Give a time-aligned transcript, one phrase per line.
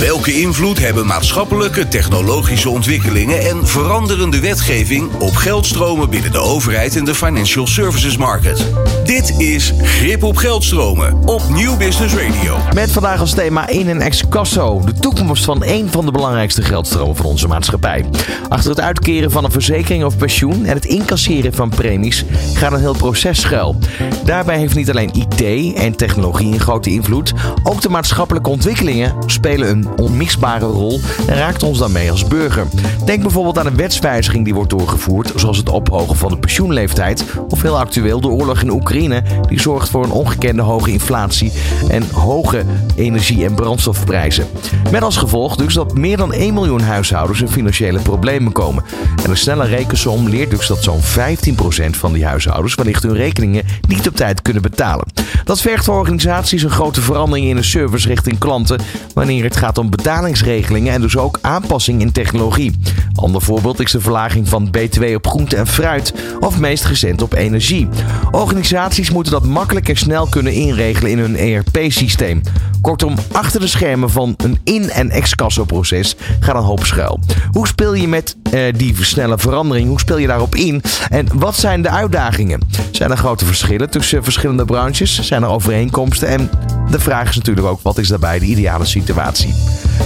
[0.00, 7.04] Welke invloed hebben maatschappelijke, technologische ontwikkelingen en veranderende wetgeving op geldstromen binnen de overheid en
[7.04, 8.66] de financial services market?
[9.04, 12.56] Dit is Grip op Geldstromen op Nieuw Business Radio.
[12.74, 14.82] Met vandaag als thema in en ex-casso.
[14.84, 18.04] De toekomst van een van de belangrijkste geldstromen van onze maatschappij.
[18.48, 22.24] Achter het uitkeren van een verzekering of pensioen en het incasseren van premies
[22.54, 23.76] gaat een heel proces schuil.
[24.24, 27.32] Daarbij heeft niet alleen IT en technologie een grote invloed.
[27.62, 32.66] Ook de maatschappelijke ontwikkelingen spelen een onmisbare rol en raakt ons daarmee als burger.
[33.04, 37.24] Denk bijvoorbeeld aan een wetswijziging die wordt doorgevoerd, zoals het ophogen van de pensioenleeftijd.
[37.48, 41.52] Of heel actueel de oorlog in Oekraïne, die zorgt voor een ongekende hoge inflatie
[41.88, 42.64] en hoge
[42.96, 44.46] energie- en brandstofprijzen.
[44.90, 48.84] Met als gevolg dus dat meer dan 1 miljoen huishoudens in financiële problemen komen.
[49.24, 53.64] En een snelle rekensom leert dus dat zo'n 15% van die huishoudens wellicht hun rekeningen
[53.88, 55.06] niet op tijd kunnen betalen.
[55.44, 58.80] Dat vergt voor organisaties een grote verandering in de service richting klanten
[59.14, 62.78] wanneer het gaat om betalingsregelingen en dus ook aanpassing in technologie.
[63.14, 67.34] Ander voorbeeld is de verlaging van BTW op groente en fruit of meest recent op
[67.34, 67.88] energie.
[68.30, 72.40] Organisaties moeten dat makkelijk en snel kunnen inregelen in hun ERP-systeem.
[72.80, 77.20] Kortom, achter de schermen van een in- en ex-casso-proces gaat een hoop schuil.
[77.50, 79.88] Hoe speel je met uh, die snelle verandering?
[79.88, 80.82] Hoe speel je daarop in?
[81.08, 82.60] En wat zijn de uitdagingen?
[82.90, 85.20] Zijn er grote verschillen tussen verschillende branches?
[85.20, 86.28] Zijn er overeenkomsten?
[86.28, 86.50] En
[86.90, 89.54] de vraag is natuurlijk ook, wat is daarbij de ideale situatie?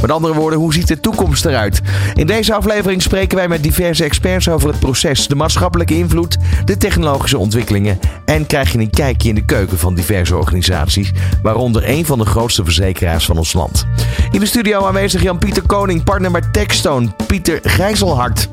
[0.00, 1.80] Met andere woorden, hoe ziet de toekomst eruit?
[2.14, 6.76] In deze aflevering spreken wij met diverse experts over het proces, de maatschappelijke invloed, de
[6.76, 12.06] technologische ontwikkelingen en krijg je een kijkje in de keuken van diverse organisaties, waaronder een
[12.06, 13.86] van de grootste verzekeraars van ons land.
[14.30, 18.48] In de studio aanwezig Jan-Pieter Koning, partner bij Techstone, Pieter Gijzelhart.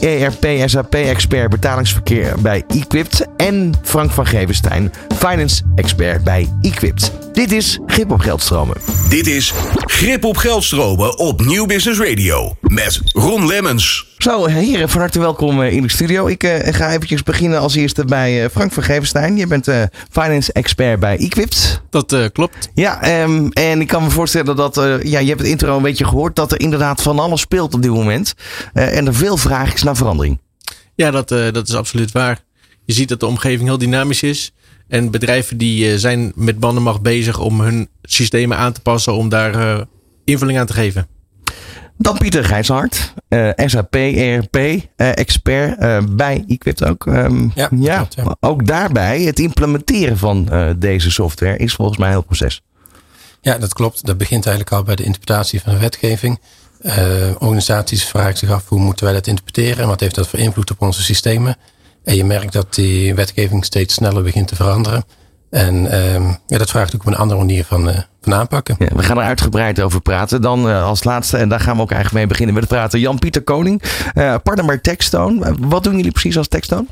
[0.00, 3.26] ERP SAP-expert betalingsverkeer bij Equipt.
[3.36, 7.12] En Frank van Gevenstein, finance-expert bij Equipt.
[7.32, 8.76] Dit is Grip op Geldstromen.
[9.08, 9.52] Dit is
[9.86, 12.56] Grip op Geldstromen op Nieuw Business Radio.
[12.60, 14.11] Met Ron Lemmens.
[14.22, 16.26] Zo, heren, van harte welkom in de studio.
[16.26, 19.36] Ik uh, ga eventjes beginnen als eerste bij uh, Frank van Gevenstein.
[19.36, 21.82] Je bent uh, finance-expert bij Equipt.
[21.90, 22.70] Dat klopt.
[22.74, 26.04] Ja, um, en ik kan me voorstellen dat, ja, je hebt het intro een beetje
[26.04, 28.34] gehoord, dat er inderdaad van alles speelt op dit moment.
[28.72, 30.40] en er veel vraag is naar verandering.
[30.94, 32.44] Ja, dat, dat is absoluut waar.
[32.84, 34.52] Je ziet dat de omgeving heel dynamisch is.
[34.88, 39.84] En bedrijven die zijn met bandenmacht bezig om hun systemen aan te passen om daar
[40.24, 41.06] invulling aan te geven.
[42.02, 47.06] Dan Pieter Gijshart, uh, SAP, ERP, uh, expert uh, bij Equipt ook.
[47.06, 52.06] Um, ja, ja, klopt, ja, Ook daarbij, het implementeren van deze software is volgens mij
[52.06, 52.62] een heel proces.
[53.40, 54.06] Ja, dat klopt.
[54.06, 56.40] Dat begint eigenlijk al bij de interpretatie van de wetgeving.
[57.38, 60.70] organisaties vragen zich af hoe moeten wij dat interpreteren en wat heeft dat voor invloed
[60.70, 61.56] op onze systemen.
[62.04, 65.04] En je merkt dat die wetgeving steeds sneller begint te veranderen.
[65.52, 68.76] En um, ja, dat vraagt ook op een andere manier van, uh, van aanpakken.
[68.78, 70.42] Ja, we gaan er uitgebreid over praten.
[70.42, 73.00] Dan uh, als laatste, en daar gaan we ook eigenlijk mee beginnen met het praten.
[73.00, 73.82] Jan-Pieter Koning,
[74.14, 75.54] uh, partner bij Techstone.
[75.60, 76.86] wat doen jullie precies als Techstone?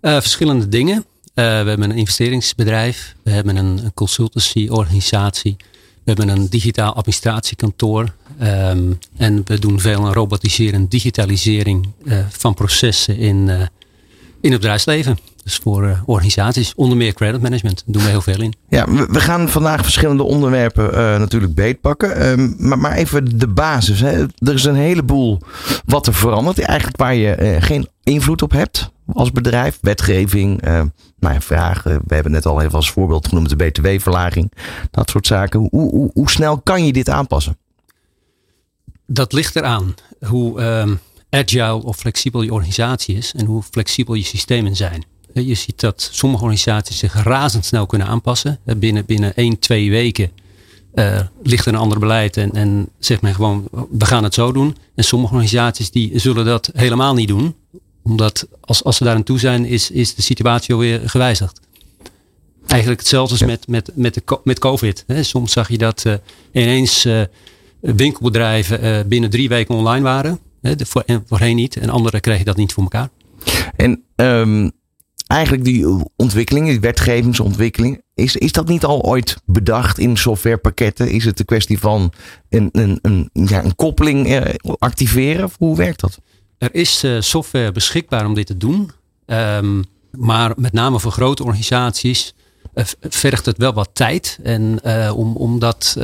[0.00, 1.04] verschillende dingen.
[1.34, 3.14] we hebben een investeringsbedrijf.
[3.22, 5.56] We hebben een, een consultancyorganisatie.
[6.04, 8.12] We hebben een digitaal administratiekantoor.
[8.42, 11.88] Um, en we doen veel aan robotiseren en digitalisering
[12.28, 13.48] van processen in,
[14.40, 15.18] in het bedrijfsleven.
[15.48, 18.54] Dus voor uh, organisaties, onder meer credit management, doen we heel veel in.
[18.68, 22.28] Ja, we, we gaan vandaag verschillende onderwerpen uh, natuurlijk beetpakken.
[22.28, 24.00] Um, maar, maar even de basis.
[24.00, 24.20] Hè.
[24.20, 25.40] Er is een heleboel
[25.84, 26.58] wat er verandert.
[26.58, 29.78] Eigenlijk waar je uh, geen invloed op hebt als bedrijf.
[29.80, 32.00] Wetgeving, nou ja, vragen.
[32.06, 34.52] We hebben net al even als voorbeeld genoemd de btw-verlaging.
[34.90, 35.60] Dat soort zaken.
[35.70, 37.58] Hoe, hoe, hoe snel kan je dit aanpassen?
[39.06, 39.94] Dat ligt eraan.
[40.26, 40.62] Hoe...
[40.62, 40.98] Um,
[41.30, 45.04] agile of flexibel je organisatie is en hoe flexibel je systemen zijn.
[45.46, 48.58] Je ziet dat sommige organisaties zich razendsnel kunnen aanpassen.
[48.76, 50.30] Binnen, binnen 1, 2 weken
[50.94, 54.52] uh, ligt er een ander beleid en, en zegt men gewoon, we gaan het zo
[54.52, 54.76] doen.
[54.94, 57.54] En sommige organisaties die zullen dat helemaal niet doen.
[58.02, 61.60] Omdat als, als ze daar aan toe zijn, is, is de situatie alweer gewijzigd.
[62.66, 65.04] Eigenlijk hetzelfde als met, met, met, de, met COVID.
[65.20, 66.14] Soms zag je dat uh,
[66.52, 67.22] ineens uh,
[67.80, 70.38] winkelbedrijven binnen drie weken online waren.
[70.62, 71.76] Voor, en voorheen niet.
[71.76, 73.08] En anderen kregen dat niet voor elkaar.
[73.76, 74.72] En um,
[75.28, 75.86] eigenlijk die
[76.16, 81.10] ontwikkeling, die wetgevingsontwikkeling, is, is dat niet al ooit bedacht in softwarepakketten?
[81.10, 82.12] Is het een kwestie van
[82.48, 85.50] een, een, een, ja, een koppeling eh, activeren?
[85.58, 86.18] Hoe werkt dat?
[86.58, 88.90] Er is uh, software beschikbaar om dit te doen.
[89.26, 92.34] Um, maar met name voor grote organisaties
[92.74, 94.80] uh, vergt het wel wat tijd en,
[95.14, 95.96] om, om dat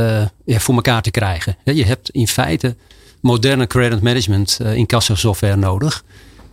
[0.45, 1.57] ja, voor elkaar te krijgen.
[1.65, 2.77] Je hebt in feite
[3.21, 6.05] moderne credit management in software nodig.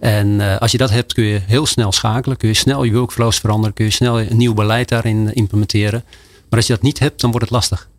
[0.01, 2.38] En uh, als je dat hebt, kun je heel snel schakelen.
[2.38, 3.74] Kun je snel je workflows veranderen.
[3.74, 6.03] Kun je snel een nieuw beleid daarin implementeren.
[6.50, 7.89] Maar als je dat niet hebt, dan wordt het lastig.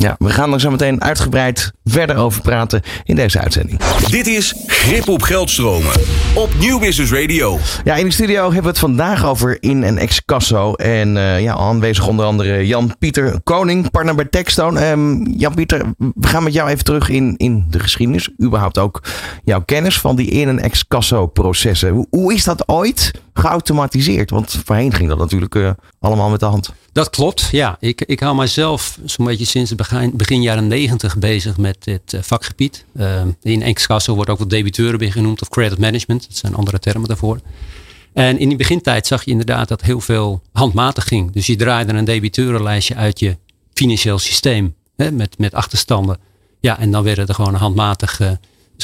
[0.00, 3.80] Ja, we gaan er zo meteen uitgebreid verder over praten in deze uitzending.
[4.10, 5.92] Dit is Grip op Geldstromen
[6.34, 7.58] op Nieuw Business Radio.
[7.84, 10.72] Ja, in de studio hebben we het vandaag over in- en ex-casso.
[10.74, 14.90] En uh, ja, aanwezig onder andere Jan-Pieter Koning, partner bij Techstone.
[14.90, 18.28] Um, Jan-Pieter, we gaan met jou even terug in, in de geschiedenis.
[18.42, 19.02] Überhaupt ook
[19.44, 21.90] jouw kennis van die in- en ex-casso processen.
[21.90, 24.30] Hoe, hoe, is dat ooit geautomatiseerd?
[24.30, 25.70] Want voorheen ging dat natuurlijk uh,
[26.00, 26.72] allemaal met de hand.
[26.92, 27.76] Dat klopt, ja.
[27.80, 32.20] Ik, ik hou mijzelf zo'n beetje sinds begin, begin jaren negentig bezig met dit uh,
[32.22, 32.84] vakgebied.
[32.96, 36.26] Uh, in ex-casso wordt ook wel debiteuren genoemd of credit management.
[36.28, 37.40] Dat zijn andere termen daarvoor.
[38.12, 41.32] En in die begintijd zag je inderdaad dat heel veel handmatig ging.
[41.32, 43.36] Dus je draaide een debiteurenlijstje uit je
[43.74, 46.18] financieel systeem hè, met, met achterstanden.
[46.60, 48.20] Ja, en dan werden er gewoon handmatig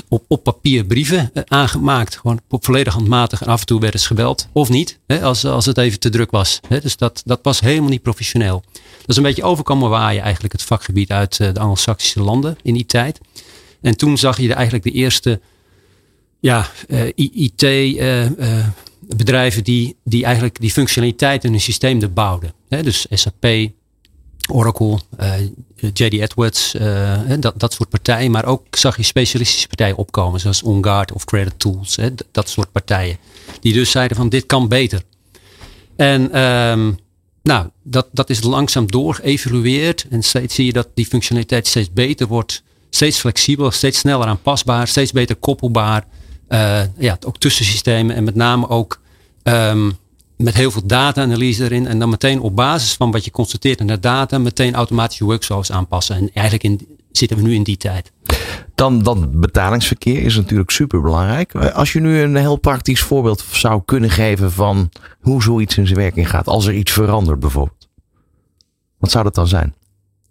[0.08, 2.16] op, op papier brieven uh, aangemaakt.
[2.16, 3.42] Gewoon volledig handmatig.
[3.42, 4.48] En af en toe werden ze gebeld.
[4.52, 6.60] Of niet, hè, als, als het even te druk was.
[6.68, 6.80] Hè.
[6.80, 8.62] Dus dat, dat was helemaal niet professioneel.
[8.72, 12.74] Dat is een beetje overkomen waaien eigenlijk het vakgebied uit uh, de Anglo-Saxische landen in
[12.74, 13.20] die tijd.
[13.80, 15.40] En toen zag je eigenlijk de eerste
[16.40, 16.70] ja,
[17.14, 17.62] IT
[19.16, 22.52] bedrijven die, die eigenlijk die functionaliteit in hun systeem bouwden.
[22.68, 23.46] Dus SAP,
[24.48, 25.32] Oracle, uh,
[25.92, 28.30] JD Edwards, uh, dat, dat soort partijen.
[28.30, 31.98] Maar ook zag je specialistische partijen opkomen, zoals OnGuard of Credit Tools.
[32.32, 33.16] Dat soort partijen.
[33.60, 35.02] Die dus zeiden van dit kan beter.
[35.96, 36.98] En um,
[37.42, 40.06] nou, dat, dat is langzaam doorgeëvalueerd.
[40.10, 42.62] En steeds zie je dat die functionaliteit steeds beter wordt.
[42.90, 46.06] Steeds flexibeler, steeds sneller aanpasbaar, steeds beter koppelbaar.
[46.48, 49.00] Uh, ja, ook tussensystemen en met name ook
[49.42, 49.96] um,
[50.36, 51.86] met heel veel data-analyse erin.
[51.86, 55.72] En dan meteen op basis van wat je constateert in de data, meteen automatische workflows
[55.72, 56.16] aanpassen.
[56.16, 58.12] En eigenlijk in, zitten we nu in die tijd.
[58.74, 61.54] Dan, dan betalingsverkeer is natuurlijk super belangrijk.
[61.54, 64.90] Als je nu een heel praktisch voorbeeld zou kunnen geven van
[65.20, 67.88] hoe zoiets in zijn werking gaat, als er iets verandert bijvoorbeeld.
[68.98, 69.74] Wat zou dat dan zijn?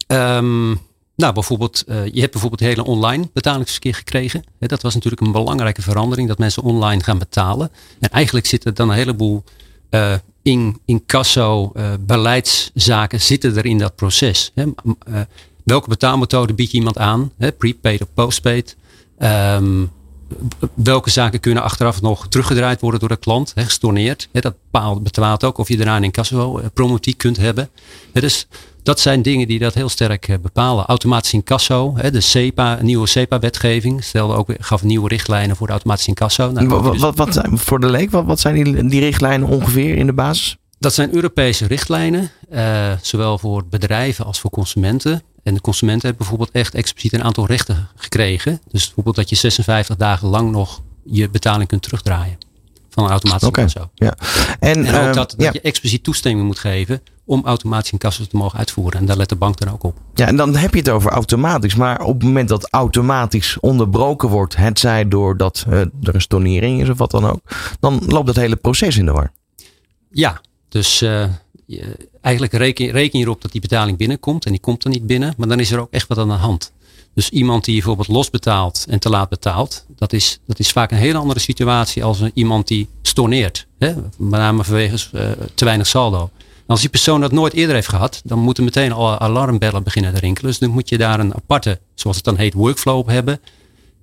[0.07, 0.79] Um,
[1.15, 4.43] nou, bijvoorbeeld, uh, je hebt bijvoorbeeld hele online betalingsverkeer gekregen.
[4.59, 7.71] Dat was natuurlijk een belangrijke verandering, dat mensen online gaan betalen.
[7.99, 9.43] En eigenlijk zitten dan een heleboel
[9.95, 14.51] uh, in, incasso uh, beleidszaken zitten er in dat proces.
[14.55, 14.65] Hè.
[14.65, 15.21] Uh,
[15.63, 17.31] welke betaalmethode bied je iemand aan?
[17.37, 17.51] Hè?
[17.51, 18.75] Prepaid of postpaid?
[19.19, 19.91] Um,
[20.73, 24.29] welke zaken kunnen achteraf nog teruggedraaid worden door de klant, hè, gestorneerd?
[24.31, 27.69] Hè, dat bepaalt ook of je daarna een incasso promotie kunt hebben.
[28.11, 28.47] Hè, dus
[28.85, 30.85] dat zijn dingen die dat heel sterk bepalen.
[30.85, 36.09] Automatisch incasso, hè, de CEPA, nieuwe CEPA-wetgeving, stelde ook, gaf nieuwe richtlijnen voor de automatische
[36.09, 36.51] incasso.
[36.51, 37.01] Nou, wat, dus...
[37.01, 40.13] wat, wat zijn, voor de leek, wat, wat zijn die, die richtlijnen ongeveer in de
[40.13, 40.57] basis?
[40.79, 45.23] Dat zijn Europese richtlijnen, uh, zowel voor bedrijven als voor consumenten.
[45.43, 48.61] En de consument heeft bijvoorbeeld echt expliciet een aantal rechten gekregen.
[48.71, 52.37] Dus bijvoorbeeld dat je 56 dagen lang nog je betaling kunt terugdraaien.
[52.89, 53.93] Van een automatische okay.
[53.95, 54.15] Ja.
[54.59, 55.49] En, en ook uh, dat, dat ja.
[55.53, 58.99] je expliciet toestemming moet geven om automatisch incasso te mogen uitvoeren.
[58.99, 59.97] En daar let de bank dan ook op.
[60.13, 61.75] Ja, en dan heb je het over automatisch.
[61.75, 66.81] Maar op het moment dat automatisch onderbroken wordt, het zij doordat uh, er een stornering
[66.81, 67.39] is of wat dan ook,
[67.79, 69.31] dan loopt dat hele proces in de war.
[70.11, 71.25] Ja, dus uh,
[71.65, 74.45] je, eigenlijk reken, reken je erop dat die betaling binnenkomt.
[74.45, 75.33] En die komt er niet binnen.
[75.37, 76.73] Maar dan is er ook echt wat aan de hand.
[77.13, 79.85] Dus iemand die bijvoorbeeld los betaalt en te laat betaalt.
[79.95, 83.67] Dat is, dat is vaak een hele andere situatie als een, iemand die storneert.
[83.79, 83.93] Hè?
[84.17, 86.29] Met name vanwege uh, te weinig saldo.
[86.67, 88.21] Als die persoon dat nooit eerder heeft gehad.
[88.23, 90.49] Dan moeten meteen alle alarmbellen beginnen te rinkelen.
[90.49, 93.39] Dus dan moet je daar een aparte, zoals het dan heet, workflow op hebben.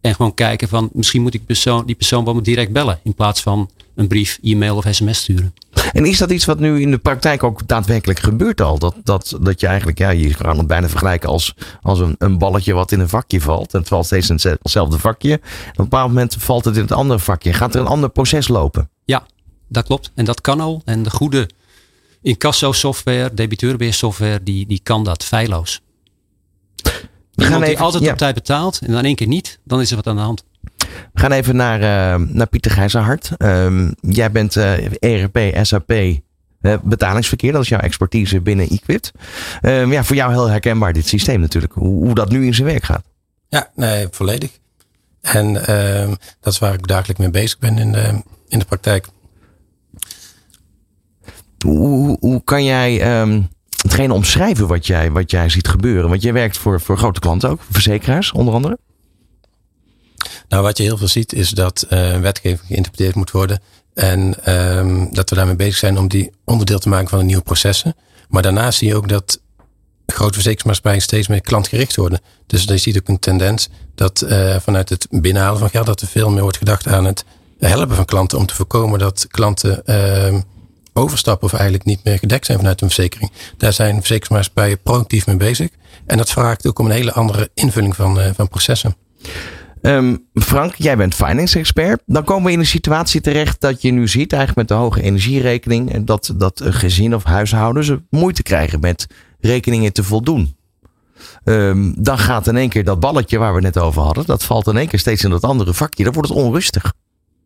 [0.01, 3.01] En gewoon kijken van misschien moet ik persoon, die persoon wel direct bellen.
[3.03, 5.55] In plaats van een brief, e-mail of sms sturen.
[5.93, 8.79] En is dat iets wat nu in de praktijk ook daadwerkelijk gebeurt al?
[8.79, 12.39] Dat, dat, dat je eigenlijk, ja, je kan het bijna vergelijken als, als een, een
[12.39, 13.75] balletje wat in een vakje valt.
[13.75, 15.33] En het valt steeds in hetzelfde vakje.
[15.33, 15.39] En
[15.71, 17.53] op een bepaald moment valt het in het andere vakje.
[17.53, 18.91] Gaat er een ander proces lopen?
[19.05, 19.27] Ja,
[19.69, 20.11] dat klopt.
[20.15, 20.83] En dat kan al.
[20.85, 21.49] En de goede
[22.23, 25.81] incasso software, debiteurbeheersoftware, die, die kan dat feilloos.
[27.35, 28.13] We gaan even, altijd ja.
[28.13, 30.45] op tijd betaalt en dan één keer niet, dan is er wat aan de hand.
[31.13, 33.31] We gaan even naar, uh, naar Pieter Gijzerhart.
[33.39, 36.21] Um, jij bent uh, ERP, SAP, uh,
[36.83, 37.53] betalingsverkeer.
[37.53, 39.11] Dat is jouw expertise binnen Equip.
[39.63, 41.73] Um, ja, voor jou heel herkenbaar dit systeem natuurlijk.
[41.73, 43.05] Hoe, hoe dat nu in zijn werk gaat.
[43.49, 44.51] Ja, nee, volledig.
[45.21, 49.07] En uh, dat is waar ik dagelijks mee bezig ben in de, in de praktijk.
[51.63, 53.49] Hoe, hoe kan jij um,
[53.83, 56.09] hetgene omschrijven wat jij, wat jij ziet gebeuren?
[56.09, 58.79] Want jij werkt voor, voor grote klanten ook, verzekeraars onder andere.
[60.49, 63.61] Nou, wat je heel veel ziet is dat uh, wetgeving geïnterpreteerd moet worden.
[63.95, 67.43] En um, dat we daarmee bezig zijn om die onderdeel te maken van de nieuwe
[67.43, 67.95] processen.
[68.29, 69.41] Maar daarnaast zie je ook dat
[70.07, 72.21] grote verzekeringsmaatschappijen steeds meer klantgericht worden.
[72.47, 76.07] Dus je ziet ook een tendens dat uh, vanuit het binnenhalen van geld, dat er
[76.07, 77.25] veel meer wordt gedacht aan het
[77.59, 80.41] helpen van klanten om te voorkomen dat klanten uh,
[80.93, 83.33] overstappen of eigenlijk niet meer gedekt zijn vanuit een verzekering.
[83.57, 85.69] Daar zijn verzekeringsmaatschappijen proactief mee bezig.
[86.07, 88.97] En dat vraagt ook om een hele andere invulling van, van processen.
[89.83, 92.03] Um, Frank, jij bent finance expert.
[92.07, 95.03] Dan komen we in een situatie terecht dat je nu ziet, eigenlijk met de hoge
[95.03, 99.07] energierekening, dat, dat gezin of huishoudens moeite krijgen met
[99.41, 100.57] rekeningen te voldoen.
[101.45, 104.67] Um, dan gaat in één keer dat balletje waar we net over hadden, dat valt
[104.67, 106.05] in één keer steeds in dat andere vakje.
[106.05, 106.93] Dan wordt het onrustig.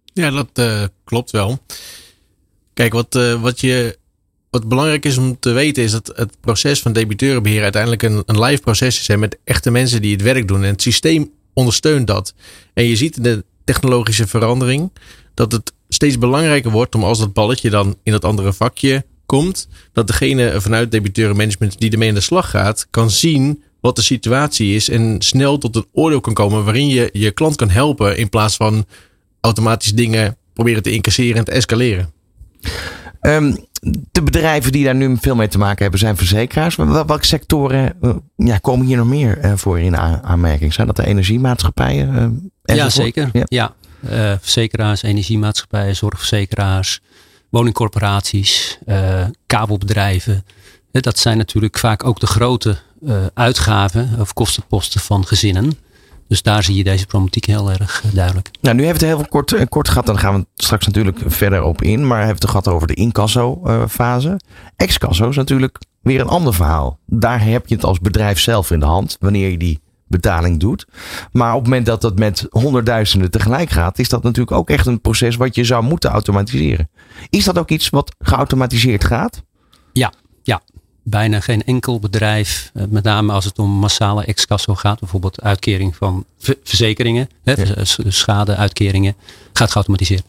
[0.05, 1.59] Ja, dat uh, klopt wel.
[2.77, 3.99] Kijk, wat, uh, wat, je,
[4.51, 8.41] wat belangrijk is om te weten is dat het proces van debiteurenbeheer uiteindelijk een, een
[8.41, 9.09] live proces is.
[9.09, 10.63] Hè, met echte mensen die het werk doen.
[10.63, 12.35] En het systeem ondersteunt dat.
[12.75, 14.93] En je ziet in de technologische verandering
[15.35, 19.69] dat het steeds belangrijker wordt om als dat balletje dan in dat andere vakje komt,
[19.93, 24.75] dat degene vanuit debiteurenmanagement die ermee aan de slag gaat, kan zien wat de situatie
[24.75, 28.29] is en snel tot een oordeel kan komen waarin je je klant kan helpen in
[28.29, 28.87] plaats van
[29.41, 32.15] automatisch dingen proberen te incasseren en te escaleren.
[33.21, 33.67] Um,
[34.13, 36.77] de bedrijven die daar nu veel mee te maken hebben zijn verzekeraars.
[36.77, 40.73] Welke sectoren uh, ja, komen hier nog meer uh, voor in aanmerking?
[40.73, 42.43] Zijn dat de energiemaatschappijen?
[42.65, 43.31] Uh, ja, zeker.
[43.33, 43.45] Ja.
[43.49, 44.39] ja.
[44.41, 47.01] verzekeraars, energiemaatschappijen, zorgverzekeraars,
[47.51, 48.79] woningcorporaties,
[49.47, 50.45] kabelbedrijven.
[50.91, 52.77] Dat zijn natuurlijk vaak ook de grote
[53.35, 55.79] uitgaven of kostenposten van gezinnen.
[56.29, 58.51] Dus daar zie je deze problematiek heel erg eh, duidelijk.
[58.61, 60.07] Nou, nu hebben we het heel kort, eh, kort gehad.
[60.07, 62.07] Dan gaan we straks natuurlijk verder op in.
[62.07, 64.41] Maar hebben we het gehad over de incasso-fase.
[64.77, 66.99] Excasso is natuurlijk weer een ander verhaal.
[67.07, 69.17] Daar heb je het als bedrijf zelf in de hand.
[69.21, 70.87] Wanneer je die betaling doet.
[71.33, 74.87] Maar op het moment dat dat met honderdduizenden tegelijk gaat, is dat natuurlijk ook echt
[74.87, 76.91] een proces wat je zou moeten automatiseren.
[77.31, 79.43] Is dat ook iets wat geautomatiseerd gaat?
[79.93, 80.61] Ja, ja
[81.09, 85.97] bijna geen enkel bedrijf, eh, met name als het om massale ex-casso gaat, bijvoorbeeld uitkering
[85.97, 87.55] van verzekeringen, hè,
[88.09, 89.15] schadeuitkeringen,
[89.53, 90.25] gaat geautomatiseerd.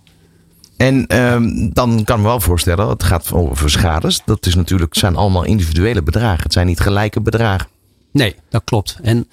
[0.78, 4.22] En um, dan kan ik me wel voorstellen, het gaat over schades.
[4.26, 6.44] Dat is natuurlijk, zijn allemaal individuele bedragen.
[6.44, 7.68] Het zijn niet gelijke bedragen.
[8.12, 8.98] Nee, dat klopt.
[9.02, 9.28] En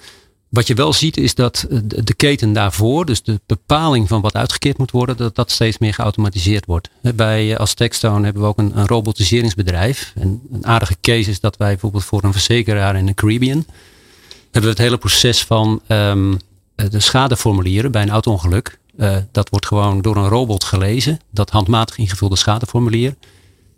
[0.55, 4.35] wat je wel ziet is dat eh, de keten daarvoor, dus de bepaling van wat
[4.35, 6.89] uitgekeerd moet worden, dat dat steeds meer geautomatiseerd wordt.
[7.15, 10.13] Bij, eh, als Techstone hebben we ook een, robotiseringsbedrijf.
[10.15, 13.65] En een aardige case is dat wij bijvoorbeeld voor een verzekeraar in de Caribbean
[14.43, 16.39] hebben we het hele proces van um,
[16.75, 18.79] de schadeformulieren bij een auto-ongeluk.
[19.31, 23.15] Dat wordt gewoon door een robot gelezen, dat handmatig ingevulde schadeformulier.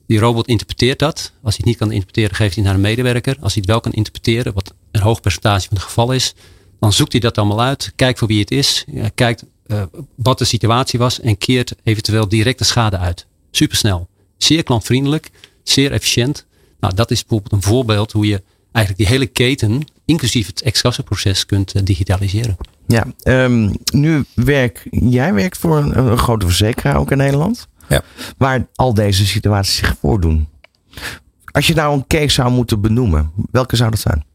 [0.07, 1.15] Die robot interpreteert dat.
[1.15, 3.38] Als hij het niet kan interpreteren, geeft hij het naar een medewerker.
[3.41, 6.34] Als hij het wel kan interpreteren, wat een hoog percentage van het geval is,
[6.79, 9.84] dan zoekt hij dat allemaal uit, kijkt voor wie het is, kijkt uh,
[10.15, 13.25] wat de situatie was en keert eventueel direct de schade uit.
[13.51, 14.07] Supersnel.
[14.38, 15.29] Zeer klantvriendelijk,
[15.63, 16.46] zeer efficiënt.
[16.79, 20.81] Nou, dat is bijvoorbeeld een voorbeeld hoe je eigenlijk die hele keten, inclusief het ex
[21.05, 22.57] proces kunt uh, digitaliseren.
[22.88, 27.67] Ja, um, nu werk jij werkt voor een, een, grote verzekeraar ook in Nederland.
[27.89, 28.01] Ja.
[28.38, 30.48] Waar al deze situaties zich voordoen.
[31.51, 34.25] Als je nou een case zou moeten benoemen, welke zou dat zijn?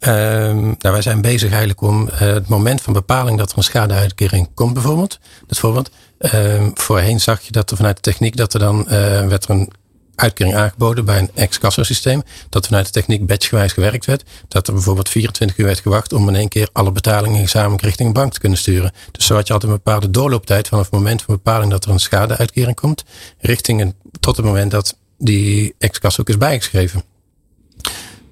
[0.00, 3.64] Um, nou, wij zijn bezig eigenlijk om uh, het moment van bepaling dat er een
[3.64, 5.18] schadeuitkering komt bijvoorbeeld.
[5.46, 5.90] Dat voorbeeld.
[6.34, 8.88] Um, voorheen zag je dat er vanuit de techniek dat er dan uh,
[9.26, 9.72] werd er een
[10.14, 12.22] uitkering aangeboden bij een ex-casso systeem.
[12.48, 14.22] Dat vanuit de techniek batchgewijs gewerkt werd.
[14.48, 18.08] Dat er bijvoorbeeld 24 uur werd gewacht om in één keer alle betalingen gezamenlijk richting
[18.08, 18.92] een bank te kunnen sturen.
[19.10, 21.90] Dus zo had je altijd een bepaalde doorlooptijd vanaf het moment van bepaling dat er
[21.90, 23.04] een schadeuitkering komt.
[23.38, 27.04] Richting tot het moment dat die ex-casso ook is bijgeschreven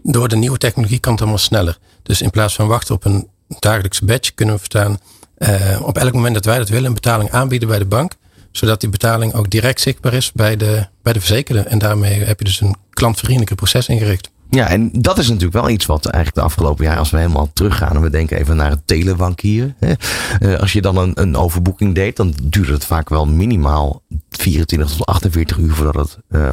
[0.02, 1.78] door de nieuwe technologie kan het allemaal sneller.
[2.02, 3.28] Dus in plaats van wachten op een
[3.58, 4.98] dagelijkse badge kunnen we verstaan
[5.38, 8.12] uh, op elk moment dat wij dat willen een betaling aanbieden bij de bank.
[8.50, 11.60] Zodat die betaling ook direct zichtbaar is bij de, bij de verzekerde.
[11.60, 14.30] En daarmee heb je dus een klantvriendelijke proces ingericht.
[14.50, 17.50] Ja, en dat is natuurlijk wel iets wat eigenlijk de afgelopen jaar, als we helemaal
[17.52, 19.76] teruggaan en we denken even naar het telebankieren.
[19.78, 19.92] Hè,
[20.40, 24.90] uh, als je dan een, een overboeking deed, dan duurde het vaak wel minimaal 24
[24.96, 26.52] tot 48 uur voordat het uh,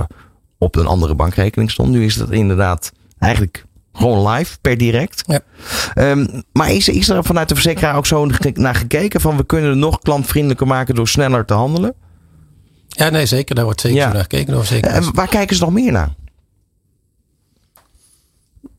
[0.57, 1.89] op een andere bankrekening stond.
[1.89, 5.23] Nu is dat inderdaad Eigenlijk gewoon live, per direct.
[5.25, 5.41] Ja.
[6.11, 9.69] Um, maar is, is er vanuit de verzekeraar ook zo naar gekeken van we kunnen
[9.69, 11.93] het nog klantvriendelijker maken door sneller te handelen?
[12.87, 13.55] Ja, nee, zeker.
[13.55, 14.11] Daar wordt zeker ja.
[14.11, 14.53] naar gekeken.
[14.53, 14.91] Door zeker.
[14.91, 16.13] En waar kijken ze nog meer naar?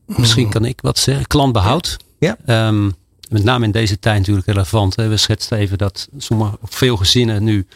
[0.05, 1.27] Misschien kan ik wat zeggen.
[1.27, 1.97] Klantbehoud.
[2.19, 2.67] Ja.
[2.67, 2.93] Um,
[3.29, 4.95] met name in deze tijd natuurlijk relevant.
[4.95, 5.07] Hè.
[5.07, 7.67] We schetsten even dat sommige, veel gezinnen nu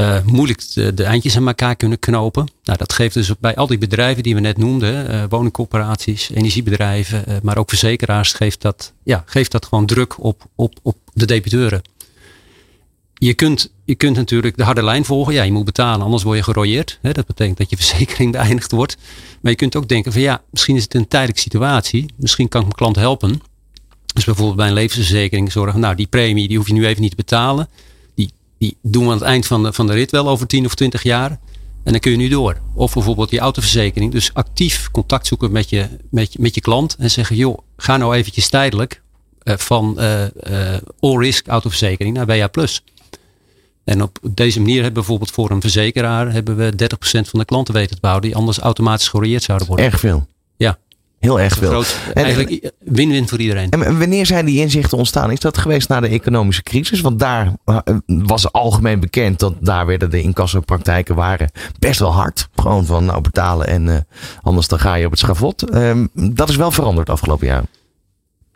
[0.00, 2.48] uh, moeilijk de, eindjes aan elkaar kunnen knopen.
[2.64, 7.24] Nou, dat geeft dus bij al die bedrijven die we net noemden, uh, woningcorporaties, energiebedrijven,
[7.28, 11.26] uh, maar ook verzekeraars, geeft dat, ja, geeft dat gewoon druk op, op, op de
[11.26, 11.82] debiteuren.
[13.14, 15.34] Je kunt, je kunt natuurlijk de harde lijn volgen.
[15.34, 16.98] Ja, je moet betalen, anders word je gerooieerd.
[17.02, 18.96] Dat betekent dat je verzekering beëindigd wordt.
[19.40, 22.12] Maar je kunt ook denken van ja, misschien is het een tijdelijke situatie.
[22.16, 23.42] Misschien kan ik mijn klant helpen.
[24.14, 27.10] Dus bijvoorbeeld bij een levensverzekering zorgen, nou die premie die hoef je nu even niet
[27.10, 27.68] te betalen
[28.60, 30.74] die doen we aan het eind van de, van de rit wel over 10 of
[30.74, 31.30] 20 jaar.
[31.82, 32.56] En dan kun je nu door.
[32.74, 34.12] Of bijvoorbeeld die autoverzekering.
[34.12, 36.96] Dus actief contact zoeken met je, met met je klant.
[36.98, 39.02] En zeggen, joh, ga nou eventjes tijdelijk
[39.44, 42.50] uh, van uh, uh, all risk autoverzekering naar BA+.
[43.84, 46.76] En op deze manier hebben we bijvoorbeeld voor een verzekeraar hebben we 30%
[47.28, 49.86] van de klanten weten te behouden die anders automatisch geroyeerd zouden worden.
[49.86, 50.26] Erg veel.
[51.20, 51.68] Heel erg veel.
[51.68, 53.70] Groot, eigenlijk win-win voor iedereen.
[53.70, 55.30] En wanneer zijn die inzichten ontstaan?
[55.30, 57.00] Is dat geweest na de economische crisis?
[57.00, 57.52] Want daar
[58.06, 62.48] was algemeen bekend dat daar werden de incassopraktijken waren best wel hard.
[62.56, 63.96] Gewoon van nou betalen en uh,
[64.42, 65.74] anders dan ga je op het schavot.
[65.74, 67.64] Uh, dat is wel veranderd afgelopen jaar.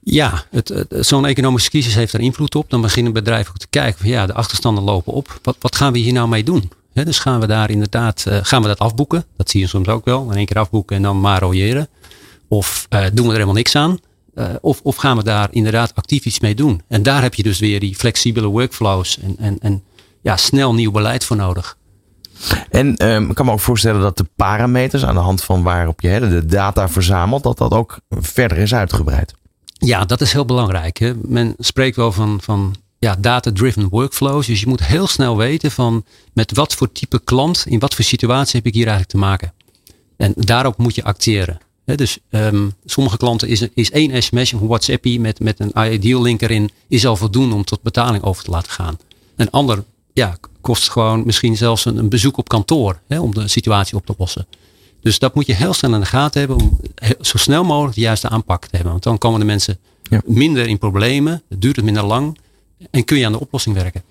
[0.00, 0.44] Ja,
[0.88, 2.71] zo'n economische crisis heeft er invloed op.
[2.71, 5.38] Dan beginnen bedrijven ook te kijken van ja, de achterstanden lopen op.
[5.42, 6.71] Wat, wat gaan we hier nou mee doen?
[6.92, 9.25] He, dus gaan we daar inderdaad, uh, gaan we dat afboeken?
[9.37, 10.30] Dat zie je soms ook wel.
[10.30, 11.42] In één keer afboeken en dan maar.
[12.49, 13.99] Of uh, doen we er helemaal niks aan?
[14.35, 16.83] Uh, of, of gaan we daar inderdaad actief iets mee doen?
[16.89, 19.83] En daar heb je dus weer die flexibele workflows en, en, en
[20.23, 21.77] ja, snel nieuw beleid voor nodig.
[22.71, 26.01] En um, ik kan me ook voorstellen dat de parameters aan de hand van waarop
[26.01, 29.35] je de data verzamelt, dat dat ook verder is uitgebreid.
[29.65, 30.99] Ja, dat is heel belangrijk.
[30.99, 31.13] Hè?
[31.15, 34.47] Men spreekt wel van, van ja, data-driven workflows.
[34.47, 38.05] Dus je moet heel snel weten van met wat voor type klant, in wat voor
[38.05, 39.53] situatie heb ik hier eigenlijk te maken.
[40.17, 41.59] En daarop moet je acteren.
[41.85, 46.43] Dus um, sommige klanten is, is één sms, een WhatsAppie met, met een ideal link
[46.43, 48.99] erin, is al voldoende om tot betaling over te laten gaan.
[49.37, 53.97] Een ander ja, kost gewoon misschien zelfs een, een bezoek op kantoor om de situatie
[53.97, 54.47] op te lossen.
[55.00, 56.81] Dus dat moet je heel snel in de gaten hebben om
[57.21, 58.91] zo snel mogelijk de juiste aanpak te hebben.
[58.91, 60.21] Want dan komen de mensen ja.
[60.25, 62.38] minder in problemen, het duurt het minder lang
[62.91, 64.03] en kun je aan de oplossing werken.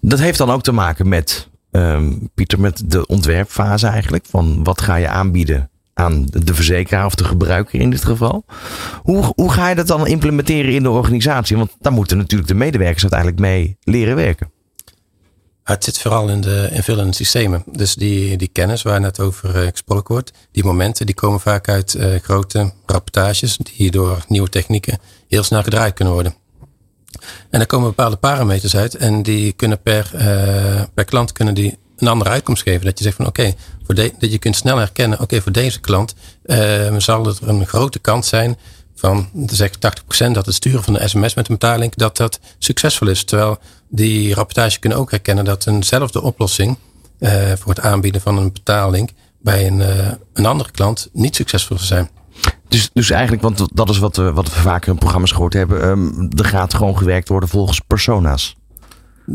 [0.00, 4.24] Dat heeft dan ook te maken met, um, Pieter, met de ontwerpfase eigenlijk.
[4.28, 8.44] Van wat ga je aanbieden aan de verzekeraar of de gebruiker in dit geval.
[9.02, 11.56] Hoe, hoe ga je dat dan implementeren in de organisatie?
[11.56, 14.50] Want daar moeten natuurlijk de medewerkers uiteindelijk mee leren werken.
[15.62, 17.62] Het zit vooral in de invullende systemen.
[17.66, 21.68] Dus die, die kennis waar net over uh, gesproken wordt, die momenten, die komen vaak
[21.68, 26.34] uit uh, grote rapportages die door nieuwe technieken heel snel gedraaid kunnen worden.
[27.50, 31.78] En daar komen bepaalde parameters uit en die kunnen per, uh, per klant kunnen die
[32.02, 32.84] een andere uitkomst geven.
[32.84, 33.54] Dat je zegt van oké,
[34.18, 36.14] dat je kunt snel herkennen, oké, voor deze klant
[36.98, 38.56] zal er een grote kans zijn
[39.02, 43.08] van zeg 80% dat het sturen van een sms met een betaling dat dat succesvol
[43.08, 43.24] is.
[43.24, 46.76] Terwijl die rapportage kunnen ook herkennen dat eenzelfde oplossing
[47.18, 51.78] uh, voor het aanbieden van een betaling bij een, uh, een andere klant niet succesvol
[51.78, 52.10] zijn.
[52.68, 55.88] Dus, dus eigenlijk, want dat is wat we, wat we vaker in programma's gehoord hebben,
[55.88, 58.56] um, er gaat gewoon gewerkt worden volgens persona's.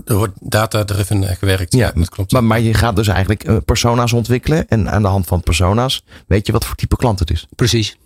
[0.06, 1.74] Er wordt data-driven gewerkt.
[1.74, 2.32] Ja, dat klopt.
[2.32, 4.68] Maar, maar je gaat dus eigenlijk persona's ontwikkelen.
[4.68, 7.48] En aan de hand van persona's weet je wat voor type klant het is.
[7.56, 7.98] Precies.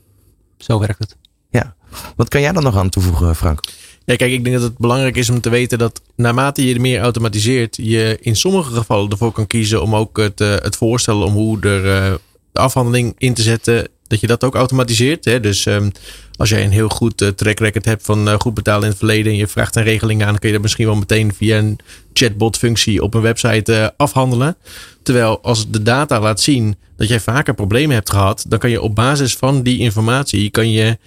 [0.58, 1.16] Zo werkt het.
[1.50, 1.76] Ja.
[2.16, 3.60] Wat kan jij dan nog aan toevoegen, Frank?
[4.06, 7.02] Ja, kijk, ik denk dat het belangrijk is om te weten dat naarmate je meer
[7.02, 11.34] automatiseert, je in sommige gevallen ervoor kan kiezen om ook het, uh, het voorstellen om
[11.34, 12.16] hoe er uh,
[12.52, 15.26] de afhandeling in te zetten, dat je dat ook automatiseert.
[15.26, 15.40] Hè?
[15.40, 15.92] Dus um,
[16.36, 18.98] als jij een heel goed uh, track record hebt van uh, goed betalen in het
[18.98, 21.58] verleden en je vraagt een regeling aan, dan kun je dat misschien wel meteen via
[21.58, 21.80] een
[22.14, 24.56] chatbot functie op een website uh, afhandelen.
[25.04, 28.82] Terwijl als de data laat zien dat jij vaker problemen hebt gehad, dan kan je
[28.82, 30.98] op basis van die informatie kan je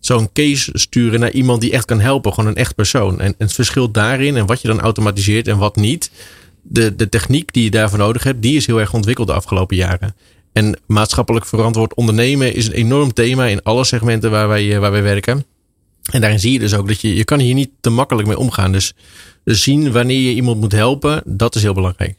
[0.00, 2.32] zo'n case sturen naar iemand die echt kan helpen.
[2.32, 3.20] Gewoon een echt persoon.
[3.20, 6.10] En, het verschil daarin en wat je dan automatiseert en wat niet.
[6.62, 9.76] De, de techniek die je daarvoor nodig hebt, die is heel erg ontwikkeld de afgelopen
[9.76, 10.14] jaren.
[10.54, 15.02] En maatschappelijk verantwoord ondernemen is een enorm thema in alle segmenten waar wij, waar wij
[15.02, 15.44] werken.
[16.10, 18.38] En daarin zie je dus ook dat je, je kan hier niet te makkelijk mee
[18.38, 18.72] omgaan.
[18.72, 18.94] Dus,
[19.44, 22.16] dus zien wanneer je iemand moet helpen, dat is heel belangrijk.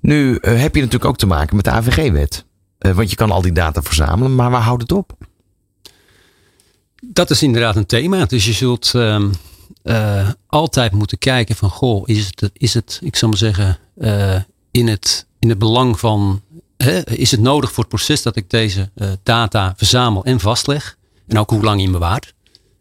[0.00, 2.44] Nu uh, heb je natuurlijk ook te maken met de AVG-wet.
[2.78, 5.16] Uh, want je kan al die data verzamelen, maar waar houdt het op?
[7.04, 8.24] Dat is inderdaad een thema.
[8.24, 13.28] Dus je zult uh, altijd moeten kijken van, goh, is het, is het ik zal
[13.28, 14.40] maar zeggen, uh,
[14.70, 16.42] in, het, in het belang van,
[16.76, 20.96] hè, is het nodig voor het proces dat ik deze uh, data verzamel en vastleg?
[21.28, 22.34] En ook hoe lang je hem bewaart.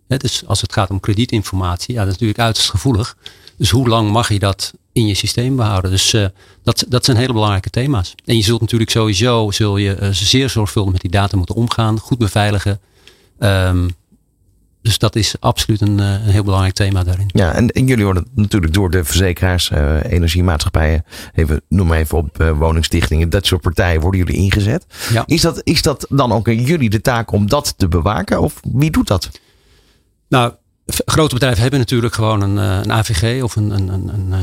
[0.07, 3.17] Hè, dus als het gaat om kredietinformatie, ja, dat is natuurlijk uiterst gevoelig.
[3.57, 5.91] Dus hoe lang mag je dat in je systeem behouden?
[5.91, 6.25] Dus uh,
[6.63, 8.15] dat, dat zijn hele belangrijke thema's.
[8.25, 11.99] En je zult natuurlijk sowieso zul je, uh, zeer zorgvuldig met die data moeten omgaan,
[11.99, 12.79] goed beveiligen.
[13.39, 13.95] Um,
[14.85, 17.25] dus dat is absoluut een, een, heel belangrijk thema daarin.
[17.27, 22.17] Ja, en, en jullie worden natuurlijk door de verzekeraars, uh, energiemaatschappijen, even, noem maar even
[22.17, 24.85] op, uh, woningstichtingen, dat soort partijen worden jullie ingezet.
[25.13, 25.23] Ja.
[25.25, 28.91] Is, dat, is dat dan ook jullie de taak om dat te bewaken of wie
[28.91, 29.29] doet dat?
[30.29, 30.53] Nou,
[30.85, 34.33] grote bedrijven hebben natuurlijk gewoon een, een AVG of een, een, een,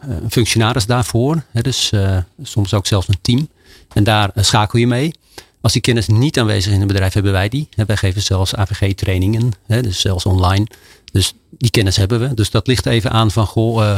[0.00, 1.42] een functionaris daarvoor.
[1.50, 3.48] Hè, dus uh, soms ook zelfs een team.
[3.92, 5.14] En daar schakel je mee.
[5.60, 7.68] Als die kennis niet aanwezig is in het bedrijf, hebben wij die.
[7.86, 10.66] Wij geven zelfs AVG-trainingen, dus zelfs online.
[11.12, 12.34] Dus die kennis hebben we.
[12.34, 13.96] Dus dat ligt even aan van, goh, uh,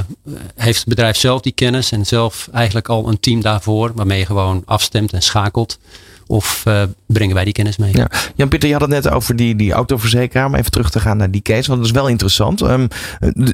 [0.55, 4.27] heeft het bedrijf zelf die kennis en zelf eigenlijk al een team daarvoor, waarmee je
[4.27, 5.79] gewoon afstemt en schakelt.
[6.27, 7.97] Of uh, brengen wij die kennis mee?
[7.97, 8.11] Ja.
[8.35, 10.47] Jan-Pieter, je had het net over die, die autoverzekeraar.
[10.47, 11.69] Om even terug te gaan naar die case.
[11.69, 12.61] Want dat is wel interessant.
[12.61, 12.89] Um,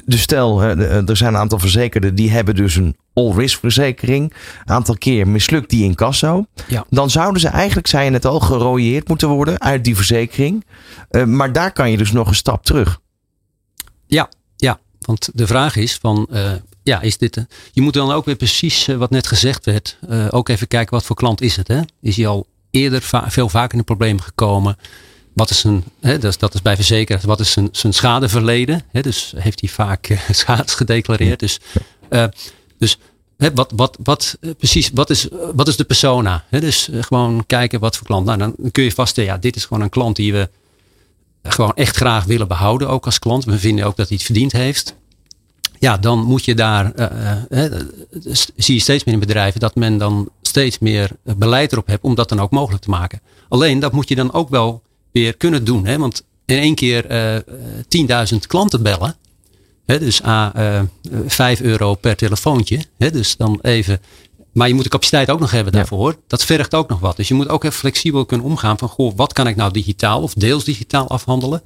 [0.05, 4.33] de, stel, er zijn een aantal verzekerden die hebben dus een all-risk verzekering.
[4.65, 6.45] Een aantal keer mislukt die in Casso.
[6.67, 6.85] Ja.
[6.89, 10.65] Dan zouden ze eigenlijk, zei je net al, gerooieerd moeten worden uit die verzekering.
[11.11, 12.99] Uh, maar daar kan je dus nog een stap terug.
[14.09, 14.79] Ja, ja.
[14.99, 16.51] Want de vraag is van, uh,
[16.83, 17.45] ja, is dit...
[17.71, 19.97] je moet dan ook weer precies wat net gezegd werd.
[20.29, 21.67] ook even kijken wat voor klant is het.
[21.67, 21.79] Hè?
[22.01, 24.77] Is hij al eerder veel vaker in de problemen gekomen.
[25.33, 28.81] Wat is een, hè, dat, is, dat is bij verzekeraars, wat is zijn, zijn schadeverleden?
[28.91, 31.39] Hè, dus heeft hij vaak schades gedeclareerd.
[31.39, 31.59] Dus,
[32.77, 32.97] dus
[33.37, 36.45] hè, wat, wat, wat, precies, wat is, wat is de persona?
[36.49, 38.25] Hè, dus gewoon kijken wat voor klant.
[38.25, 40.49] Nou, dan kun je vaststellen, ja, dit is gewoon een klant die we
[41.43, 43.45] gewoon echt graag willen behouden, ook als klant.
[43.45, 44.95] We vinden ook dat hij het verdiend heeft.
[45.79, 46.91] Ja, dan moet je daar,
[48.55, 52.15] zie je steeds meer in bedrijven dat men dan steeds meer beleid erop hebt om
[52.15, 53.21] dat dan ook mogelijk te maken.
[53.49, 55.85] Alleen dat moet je dan ook wel weer kunnen doen.
[55.85, 55.97] Hè?
[55.97, 59.15] Want in één keer uh, 10.000 klanten bellen.
[59.85, 59.99] Hè?
[59.99, 60.81] Dus A, uh,
[61.27, 62.79] 5 euro per telefoontje.
[62.97, 63.11] Hè?
[63.11, 64.01] Dus dan even.
[64.59, 66.15] Maar je moet de capaciteit ook nog hebben daarvoor.
[66.27, 67.15] Dat vergt ook nog wat.
[67.15, 70.21] Dus je moet ook even flexibel kunnen omgaan van goh, wat kan ik nou digitaal
[70.21, 71.61] of deels digitaal afhandelen.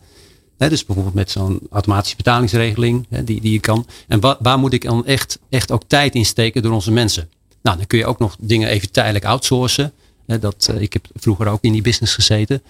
[0.58, 3.86] Dus bijvoorbeeld met zo'n automatische betalingsregeling die, die je kan.
[4.08, 7.29] En wa waar moet ik dan echt, echt ook tijd in steken door onze mensen?
[7.62, 9.93] Nou, dan kun je ook nog dingen even tijdelijk outsourcen.
[10.25, 12.62] Dat, uh, ik heb vroeger ook in die business gezeten.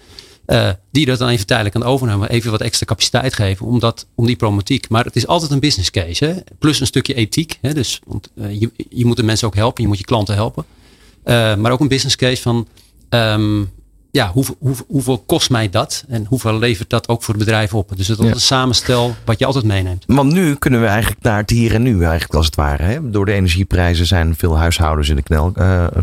[0.47, 2.29] Uh, die dat dan even tijdelijk kan overnemen.
[2.29, 4.89] Even wat extra capaciteit geven om, dat, om die problematiek.
[4.89, 6.25] Maar het is altijd een business case.
[6.25, 6.33] Hè?
[6.59, 7.57] Plus een stukje ethiek.
[7.61, 7.73] Hè?
[7.73, 9.81] Dus, want uh, je, je moet de mensen ook helpen.
[9.81, 10.65] Je moet je klanten helpen.
[11.61, 12.67] maar ook een business case van...
[13.09, 13.71] Um,
[14.11, 16.05] ja, hoe, hoe, hoeveel kost mij dat?
[16.07, 17.97] En hoeveel levert dat ook voor het bedrijf op?
[17.97, 20.03] Dus dat is een samenstel wat je altijd meeneemt.
[20.07, 22.83] Want nu kunnen we eigenlijk naar het hier en nu eigenlijk als het ware.
[22.83, 23.09] Hè?
[23.09, 25.53] Door de energieprijzen zijn veel huishoudens in de knel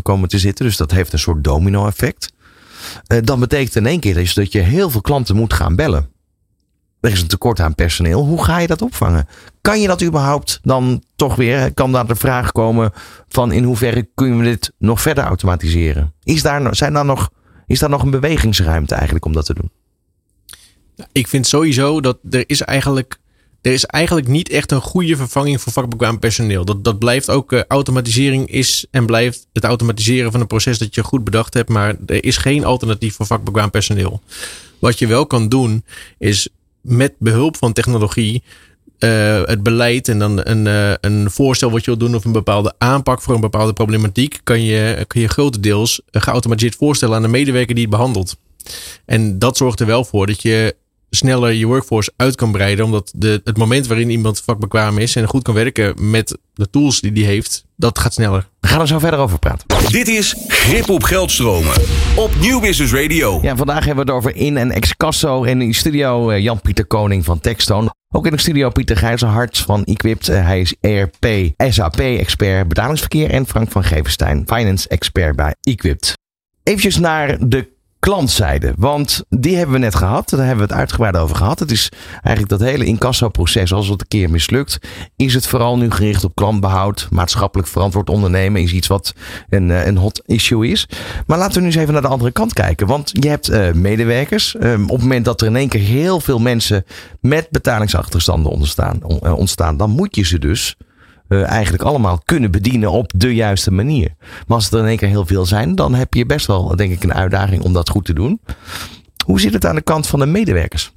[0.01, 0.65] komen te zitten.
[0.65, 2.31] Dus dat heeft een soort domino effect.
[2.33, 2.40] Uh,
[3.23, 6.09] dan betekent in één keer dus dat je heel veel klanten moet gaan bellen.
[6.99, 8.25] Er is een tekort aan personeel.
[8.25, 9.27] Hoe ga je dat opvangen?
[9.61, 11.73] Kan je dat überhaupt dan toch weer?
[11.73, 12.91] Kan daar de vraag komen
[13.27, 16.13] van in hoeverre kunnen we dit nog verder automatiseren?
[16.23, 17.29] Is daar, zijn daar nog
[17.71, 19.71] is daar nog een bewegingsruimte eigenlijk om dat te doen?
[21.11, 23.19] Ik vind sowieso dat er is eigenlijk,
[23.61, 26.65] er is eigenlijk niet echt een goede vervanging voor vakbekwaam personeel.
[26.65, 30.95] Dat, dat blijft ook, uh, automatisering is en blijft het automatiseren van een proces dat
[30.95, 31.69] je goed bedacht hebt.
[31.69, 34.21] Maar er is geen alternatief voor vakbekwaam personeel.
[34.79, 35.83] Wat je wel kan doen
[36.17, 36.49] is
[36.81, 38.43] met behulp van technologie
[38.99, 42.31] uh, het beleid en dan een, uh, een voorstel wat je wil doen of een
[42.31, 47.27] bepaalde aanpak voor een bepaalde problematiek, kan je, kan je grotendeels geautomatiseerd voorstellen aan de
[47.27, 48.37] medewerker die het behandelt.
[49.05, 50.75] En dat zorgt er wel voor dat je
[51.15, 52.85] sneller je workforce uit kan breiden.
[52.85, 57.01] Omdat de, het moment waarin iemand vakbekwaam is en goed kan werken met de tools
[57.01, 58.47] die die heeft, dat gaat sneller.
[58.59, 59.67] We gaan er zo verder over praten.
[59.91, 61.73] Dit is Grip op Geldstromen
[62.15, 63.39] op Nieuw Business Radio.
[63.41, 65.43] Ja, vandaag hebben we het over in- en ex-casso.
[65.43, 67.93] In de studio eh, Jan-Pieter Koning van Techstone.
[68.13, 70.27] Ook in de studio Pieter Gijzerhart van Equipped.
[70.29, 71.25] Eh, hij is ERP,
[71.69, 73.29] SAP-expert betalingsverkeer.
[73.29, 76.13] En Frank van Gevenstein, finance-expert bij Equipped.
[76.63, 77.67] Even naar de
[78.01, 78.73] klantzijde.
[78.77, 80.29] Want die hebben we net gehad.
[80.29, 81.59] Daar hebben we het uitgebreid over gehad.
[81.59, 84.79] Het is eigenlijk dat hele incasso-proces, als het een keer mislukt,
[85.15, 87.07] is het vooral nu gericht op klantbehoud.
[87.09, 89.13] Maatschappelijk verantwoord ondernemen is iets wat
[89.49, 90.87] een, eh, een hot issue is.
[91.27, 92.87] Maar laten we nu eens even naar de andere kant kijken.
[92.87, 94.55] Want je hebt uh, medewerkers.
[94.61, 96.85] Um, op het moment dat er in één keer heel veel mensen
[97.19, 100.77] met betalingsachterstanden ontstaan, ontstaan dan moet je ze dus
[101.39, 104.13] eigenlijk allemaal kunnen bedienen op de juiste manier.
[104.19, 106.91] Maar als er in één keer heel veel zijn, dan heb je best wel, denk
[106.91, 108.41] ik, een uitdaging om dat goed te doen.
[109.25, 110.91] Hoe zit het aan de kant van de medewerkers?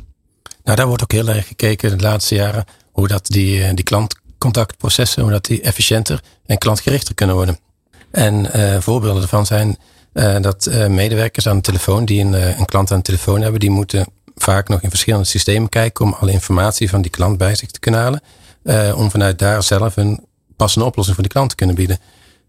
[0.64, 3.84] Nou, daar wordt ook heel erg gekeken de laatste jaren hoe dat die, eh, die
[3.84, 7.58] klantcontactprocessen, hoe dat die efficiënter en klantgerichter kunnen worden.
[8.10, 9.76] En uh, voorbeelden daarvan zijn
[10.12, 13.70] uh, dat medewerkers aan de telefoon, die een, een klant aan de telefoon hebben, die
[13.70, 17.70] moeten vaak nog in verschillende systemen kijken om alle informatie van die klant bij zich
[17.70, 18.22] te kunnen halen.
[18.64, 21.98] Uh, om vanuit daar zelf een passende oplossing voor de klant te kunnen bieden.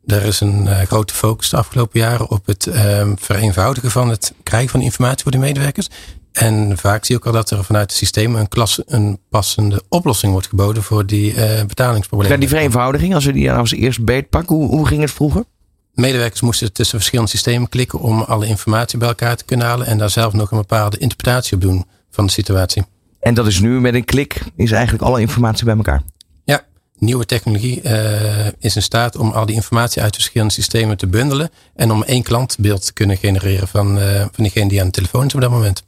[0.06, 4.34] Er is een uh, grote focus de afgelopen jaren op het uh, vereenvoudigen van het
[4.44, 5.90] krijgen van informatie voor de medewerkers.
[6.32, 9.84] En vaak zie je ook al dat er vanuit het systeem een, klas, een passende
[9.90, 12.36] oplossing wordt geboden voor die uh, betalingsproblemen.
[12.36, 15.12] Ja, die vereenvoudiging, als we die nou als eerst beet pakken, hoe, hoe ging het
[15.12, 15.44] vroeger?
[15.94, 19.98] Medewerkers moesten tussen verschillende systemen klikken om alle informatie bij elkaar te kunnen halen en
[19.98, 22.84] daar zelf nog een bepaalde interpretatie op doen van de situatie.
[23.26, 26.02] En dat is nu met een klik, is eigenlijk alle informatie bij elkaar.
[26.44, 26.62] Ja,
[26.98, 31.50] nieuwe technologie uh, is in staat om al die informatie uit verschillende systemen te bundelen.
[31.76, 35.26] En om één klantbeeld te kunnen genereren van, uh, van diegene die aan de telefoon
[35.26, 35.84] is op dat moment.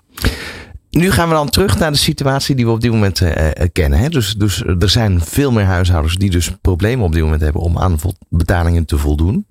[0.89, 3.99] Nu gaan we dan terug naar de situatie die we op dit moment uh, kennen.
[3.99, 4.09] Hè?
[4.09, 7.77] Dus, dus er zijn veel meer huishoudens die dus problemen op dit moment hebben om
[7.77, 9.45] aan betalingen te voldoen.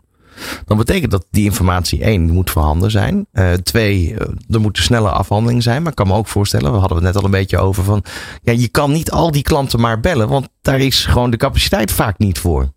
[0.65, 3.27] Dan betekent dat die informatie één moet voorhanden zijn.
[3.33, 4.15] Uh, twee,
[4.51, 5.83] er moet een snelle afhandeling zijn.
[5.83, 8.05] Maar ik kan me ook voorstellen, we hadden het net al een beetje over van.
[8.43, 11.93] Ja, je kan niet al die klanten maar bellen, want daar is gewoon de capaciteit
[11.93, 12.73] vaak niet voor.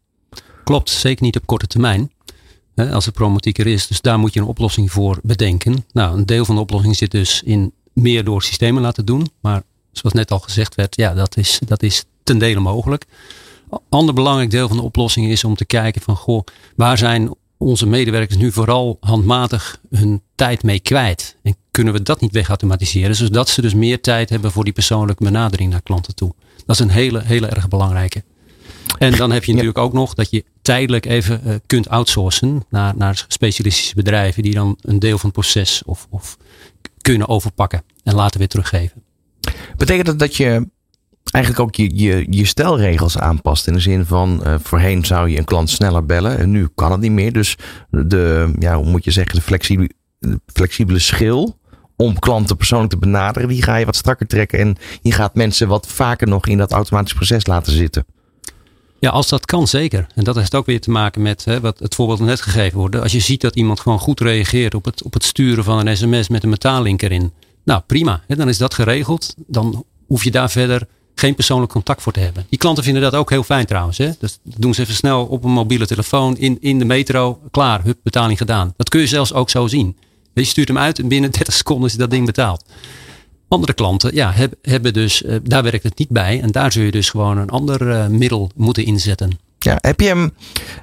[0.64, 2.12] Klopt, zeker niet op korte termijn.
[2.76, 3.88] Als de problematiek er is.
[3.88, 5.86] Dus daar moet je een oplossing voor bedenken.
[5.92, 9.28] Nou, een deel van de oplossing zit dus in meer door systemen laten doen.
[9.42, 13.06] Maar zoals net al gezegd werd, ja, dat is, dat is ten dele mogelijk.
[13.90, 16.44] Ander belangrijk deel van de oplossing is om te kijken van, goh,
[16.76, 17.36] waar zijn
[17.68, 21.36] onze medewerkers nu vooral handmatig hun tijd mee kwijt?
[21.44, 25.24] En kunnen we dat niet wegautomatiseren, zodat ze dus meer tijd hebben voor die persoonlijke
[25.24, 26.34] benadering naar klanten toe?
[26.66, 28.24] Dat is een hele, hele erg belangrijke.
[28.98, 32.94] En dan heb je natuurlijk ook nog dat je tijdelijk even uh, kunt outsourcen naar,
[32.98, 36.38] naar specialistische bedrijven die dan een deel van het proces of, of
[37.02, 39.04] kunnen overpakken en later weer teruggeven.
[39.78, 40.68] Betekent dat dat je
[41.32, 43.68] eigenlijk ook je, je, je stelregels aanpast.
[43.68, 46.92] In de zin van uh, voorheen zou je een klant sneller bellen en nu kan
[46.92, 47.34] het niet meer.
[47.34, 47.56] Dus
[47.90, 49.90] de, ja, hoe moet je zeggen, de flexibele,
[50.54, 51.58] flexibele schil
[51.96, 54.60] om klanten persoonlijk te benaderen, die ga je wat strakker trekken.
[54.60, 58.06] En je gaat mensen wat vaker nog in dat automatisch proces laten zitten.
[59.00, 60.08] Ja, als dat kan, zeker.
[60.16, 62.96] En dat heeft ook weer te maken met hè, wat het voorbeeld net gegeven wordt.
[62.96, 65.98] Als je ziet dat iemand gewoon goed reageert op het, op het sturen van een
[65.98, 67.34] sms met een metaallink erin.
[67.64, 68.22] Nou, prima.
[68.28, 69.36] Hè, dan is dat geregeld.
[69.48, 70.88] Dan hoef je daar verder
[71.20, 72.46] geen persoonlijk contact voor te hebben.
[72.50, 73.98] Die klanten vinden dat ook heel fijn trouwens.
[73.98, 74.10] Hè?
[74.20, 77.40] Dus doen ze even snel op een mobiele telefoon in, in de metro.
[77.52, 78.74] Klaar, hup, betaling gedaan.
[78.78, 79.98] Dat kun je zelfs ook zo zien.
[80.34, 82.66] Je stuurt hem uit en binnen 30 seconden is dat ding betaald.
[83.48, 86.42] Andere klanten ja, hebben dus, eh, daar werkt het niet bij.
[86.42, 89.40] En daar zul je dus gewoon een ander eh, middel moeten inzetten.
[89.60, 90.32] Ja, heb je hem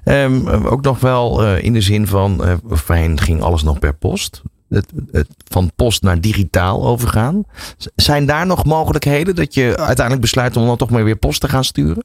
[0.05, 4.43] um, ook nog wel uh, in de zin van, voorheen ging alles nog per post.
[4.69, 4.87] Het,
[5.45, 7.45] van post naar digitaal overgaan.
[7.95, 11.49] Zijn daar nog mogelijkheden dat je uiteindelijk besluit om dan toch maar weer post te
[11.49, 12.05] gaan sturen?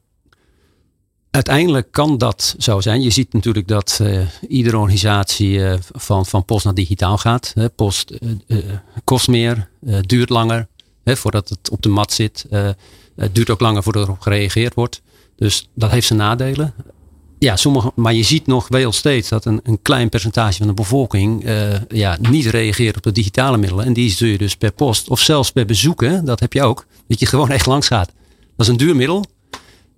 [1.30, 3.02] Uiteindelijk kan dat zo zijn.
[3.02, 7.52] Je ziet natuurlijk dat uh, iedere organisatie uh, van, van post naar digitaal gaat.
[7.54, 7.70] Hè.
[7.70, 8.12] Post
[8.46, 8.58] uh,
[9.04, 9.68] kost meer,
[10.00, 10.68] duurt langer
[11.04, 12.46] hè, voordat het op de mat zit.
[13.16, 15.02] het duurt ook langer voordat erop gereageerd wordt.
[15.36, 16.74] Dus dat heeft zijn nadelen.
[17.42, 20.72] Ja, sommige, maar je ziet nog wel steeds dat een, een klein percentage van de
[20.72, 21.44] bevolking
[21.88, 23.84] ja, niet reageert op de digitale middelen.
[23.84, 26.86] En die zul je dus per post of zelfs per bezoeken, dat heb je ook,
[27.08, 28.12] dat je gewoon echt langs gaat.
[28.56, 29.24] Dat is een duur middel.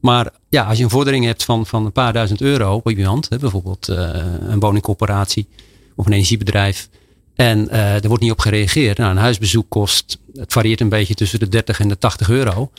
[0.01, 3.29] Maar ja, als je een vordering hebt van, van een paar duizend euro op iemand,
[3.29, 3.97] hè, bijvoorbeeld uh,
[4.41, 5.49] een woningcorporatie
[5.97, 6.89] of een energiebedrijf,
[7.35, 8.99] en uh, er wordt niet op gereageerd.
[8.99, 12.71] Nou, een huisbezoek kost, het varieert een beetje tussen de 30 en de 80 euro.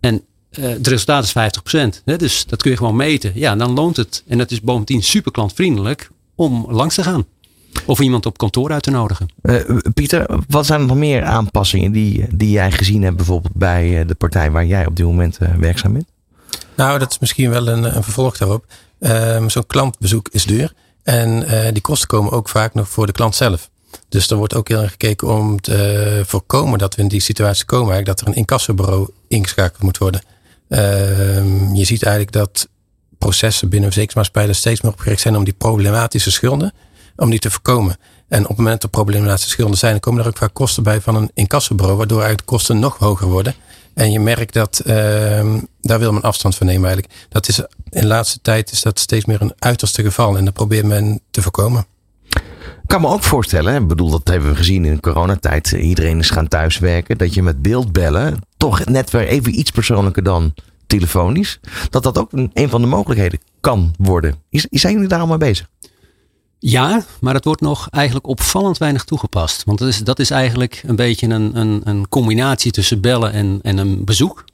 [0.00, 0.22] En
[0.58, 2.02] uh, het resultaat is 50 procent.
[2.04, 3.32] Dus dat kun je gewoon meten.
[3.34, 4.22] Ja, dan loont het.
[4.26, 7.24] En het is bovendien super klantvriendelijk om langs te gaan.
[7.86, 9.28] Of iemand op kantoor uit te nodigen.
[9.42, 14.04] Uh, Pieter, wat zijn er nog meer aanpassingen die, die jij gezien hebt bijvoorbeeld bij
[14.06, 16.06] de partij waar jij op dit moment werkzaam bent?
[16.76, 18.64] Nou, dat is misschien wel een, een vervolg daarop.
[18.98, 20.72] Um, Zo'n klantbezoek is duur.
[21.02, 23.70] En uh, die kosten komen ook vaak nog voor de klant zelf.
[24.08, 27.20] Dus er wordt ook heel erg gekeken om te uh, voorkomen dat we in die
[27.20, 27.92] situatie komen.
[27.92, 30.22] Eigenlijk dat er een incassobureau ingeschakeld moet worden.
[30.72, 30.78] Uh,
[31.74, 32.68] je ziet eigenlijk dat
[33.18, 36.72] processen binnen verzekeringsmaatschappijen steeds meer opgericht zijn om die problematische schulden,
[37.16, 37.96] om die te voorkomen.
[38.28, 41.00] En op het moment dat er problematische schulden zijn, komen er ook vaak kosten bij
[41.00, 43.54] van een incassobureau, waardoor eigenlijk de kosten nog hoger worden.
[43.94, 44.94] En je merkt dat uh,
[45.80, 47.14] daar wil men afstand van nemen eigenlijk.
[47.28, 50.36] Dat is, in de laatste tijd is dat steeds meer een uiterste geval.
[50.36, 51.86] En dat probeert men te voorkomen.
[52.82, 55.70] Ik kan me ook voorstellen, ik bedoel, dat hebben we gezien in de coronatijd.
[55.70, 57.18] Iedereen is gaan thuiswerken.
[57.18, 60.54] Dat je met beeldbellen, toch net weer even iets persoonlijker dan
[60.86, 61.60] telefonisch.
[61.90, 64.34] Dat dat ook een, een van de mogelijkheden kan worden.
[64.50, 65.68] Is, zijn jullie daar al mee bezig?
[66.58, 69.64] Ja, maar het wordt nog eigenlijk opvallend weinig toegepast.
[69.64, 73.58] Want dat is, dat is eigenlijk een beetje een, een, een combinatie tussen bellen en,
[73.62, 74.44] en een bezoek.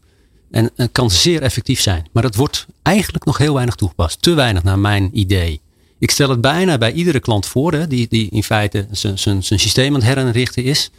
[0.50, 2.06] En het kan zeer effectief zijn.
[2.12, 4.22] Maar het wordt eigenlijk nog heel weinig toegepast.
[4.22, 5.60] Te weinig naar mijn idee.
[5.98, 9.94] Ik stel het bijna bij iedere klant voor, hè, die, die in feite zijn systeem
[9.94, 10.90] aan het herinrichten is.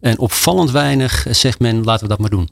[0.00, 2.48] En opvallend weinig zegt men, laten we dat maar doen.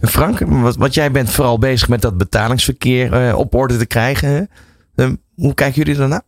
[0.00, 4.50] Frank, wat, wat jij bent vooral bezig met dat betalingsverkeer uh, op orde te krijgen.
[4.96, 6.22] Uh, hoe kijken jullie daarna?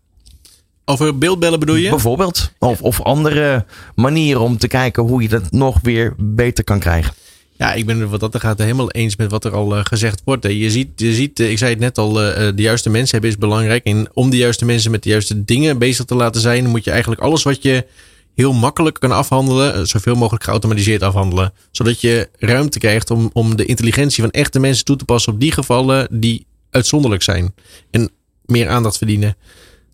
[0.84, 1.90] Over beeldbellen bedoel je?
[1.90, 2.52] Bijvoorbeeld.
[2.58, 7.14] Of, of andere manieren om te kijken hoe je dat nog weer beter kan krijgen.
[7.62, 10.22] Ja, ik ben het wat dat gaat helemaal eens met wat er al uh, gezegd
[10.24, 10.46] wordt.
[10.46, 13.30] Je ziet, je ziet uh, ik zei het net al, uh, de juiste mensen hebben
[13.30, 13.84] is belangrijk.
[13.84, 16.90] En om de juiste mensen met de juiste dingen bezig te laten zijn, moet je
[16.90, 17.86] eigenlijk alles wat je
[18.34, 21.52] heel makkelijk kan afhandelen, zoveel mogelijk geautomatiseerd afhandelen.
[21.70, 25.40] Zodat je ruimte krijgt om, om de intelligentie van echte mensen toe te passen op
[25.40, 27.54] die gevallen die uitzonderlijk zijn.
[27.90, 28.10] En
[28.44, 29.36] meer aandacht verdienen.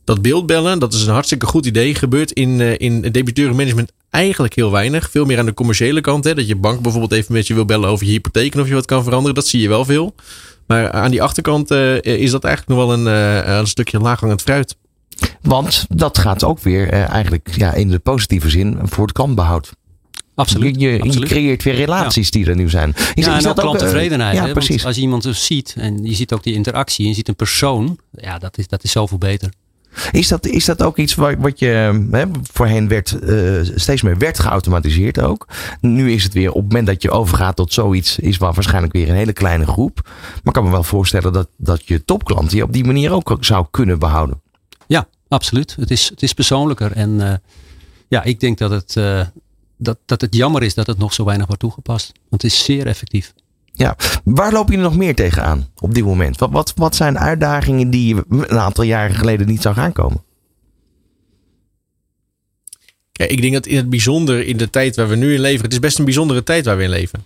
[0.04, 1.94] Dat beeldbellen, dat is een hartstikke goed idee.
[1.94, 5.10] Gebeurt in, in debiteurenmanagement eigenlijk heel weinig.
[5.10, 6.24] Veel meer aan de commerciële kant.
[6.24, 8.68] Hè, dat je bank bijvoorbeeld even met je wil bellen over je hypotheek en of
[8.68, 9.34] je wat kan veranderen.
[9.34, 10.14] Dat zie je wel veel.
[10.66, 13.06] Maar aan die achterkant uh, is dat eigenlijk nog wel een,
[13.46, 14.76] uh, een stukje laaghangend fruit.
[15.42, 19.72] Want dat gaat ook weer eigenlijk ja, in de positieve zin voor het klantbehoud.
[20.34, 20.80] Absoluut.
[20.80, 21.28] Je, je, absoluut.
[21.28, 22.38] creëert weer relaties ja.
[22.38, 22.94] die er nu zijn.
[23.14, 24.36] Is, ja, is en ook klanttevredenheid.
[24.36, 24.52] Ja, hè?
[24.52, 24.68] precies.
[24.68, 27.28] Want als je iemand dus ziet en je ziet ook die interactie en je ziet
[27.28, 29.52] een persoon, ja, dat is, dat is zoveel beter.
[30.10, 31.66] Is dat, is dat ook iets wat, wat je
[32.10, 35.48] hè, voorheen werd, uh, steeds meer werd geautomatiseerd ook?
[35.80, 38.92] Nu is het weer op het moment dat je overgaat tot zoiets, is wel waarschijnlijk
[38.92, 40.00] weer een hele kleine groep.
[40.04, 43.36] Maar ik kan me wel voorstellen dat, dat je topklant die op die manier ook
[43.40, 44.40] zou kunnen behouden.
[44.86, 45.76] Ja, absoluut.
[45.80, 46.92] Het is, het is persoonlijker.
[46.92, 47.32] En uh,
[48.08, 49.20] ja, ik denk dat het, uh,
[49.76, 52.12] dat, dat het jammer is dat het nog zo weinig wordt toegepast.
[52.28, 53.32] Want het is zeer effectief.
[53.78, 56.38] Ja, waar je er nog meer tegenaan op dit moment?
[56.38, 60.22] Wat, wat, wat zijn uitdagingen die je een aantal jaren geleden niet zag aankomen?
[63.12, 65.64] Kijk, ik denk dat in het bijzonder in de tijd waar we nu in leven,
[65.64, 67.24] het is best een bijzondere tijd waar we in leven.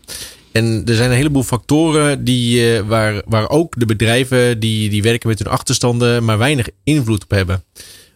[0.52, 5.02] En er zijn een heleboel factoren die, uh, waar, waar ook de bedrijven die, die
[5.02, 7.64] werken met hun achterstanden maar weinig invloed op hebben.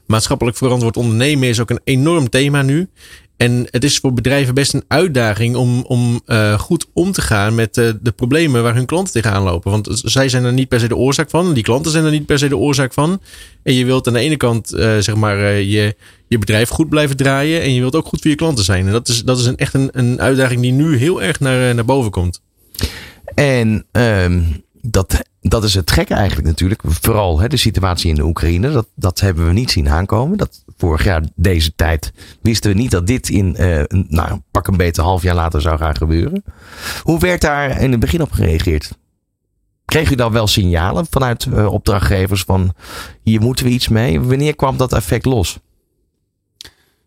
[0.07, 2.89] Maatschappelijk verantwoord ondernemen is ook een enorm thema nu.
[3.37, 7.55] En het is voor bedrijven best een uitdaging om, om uh, goed om te gaan
[7.55, 9.71] met uh, de problemen waar hun klanten tegenaan lopen.
[9.71, 11.55] Want zij zijn er niet per se de oorzaak van.
[11.55, 13.21] Die klanten zijn er niet per se de oorzaak van.
[13.63, 15.97] En je wilt aan de ene kant uh, zeg maar, je,
[16.29, 17.63] je bedrijf goed blijven draaien.
[17.63, 18.87] En je wilt ook goed voor je klanten zijn.
[18.87, 21.75] En dat is, dat is een, echt een, een uitdaging die nu heel erg naar,
[21.75, 22.43] naar boven komt.
[23.35, 26.83] En um, dat, dat is het gekke eigenlijk natuurlijk.
[26.87, 28.73] Vooral hè, de situatie in de Oekraïne.
[28.73, 30.39] Dat, dat hebben we niet zien aankomen.
[30.39, 34.77] Dat vorig jaar deze tijd wisten we niet dat dit in uh, nou, pak een
[34.77, 36.45] beter half jaar later zou gaan gebeuren.
[37.03, 38.91] Hoe werd daar in het begin op gereageerd?
[39.85, 42.75] Kreeg u dan wel signalen vanuit uh, opdrachtgevers van
[43.23, 44.21] hier moeten we iets mee?
[44.21, 45.59] Wanneer kwam dat effect los?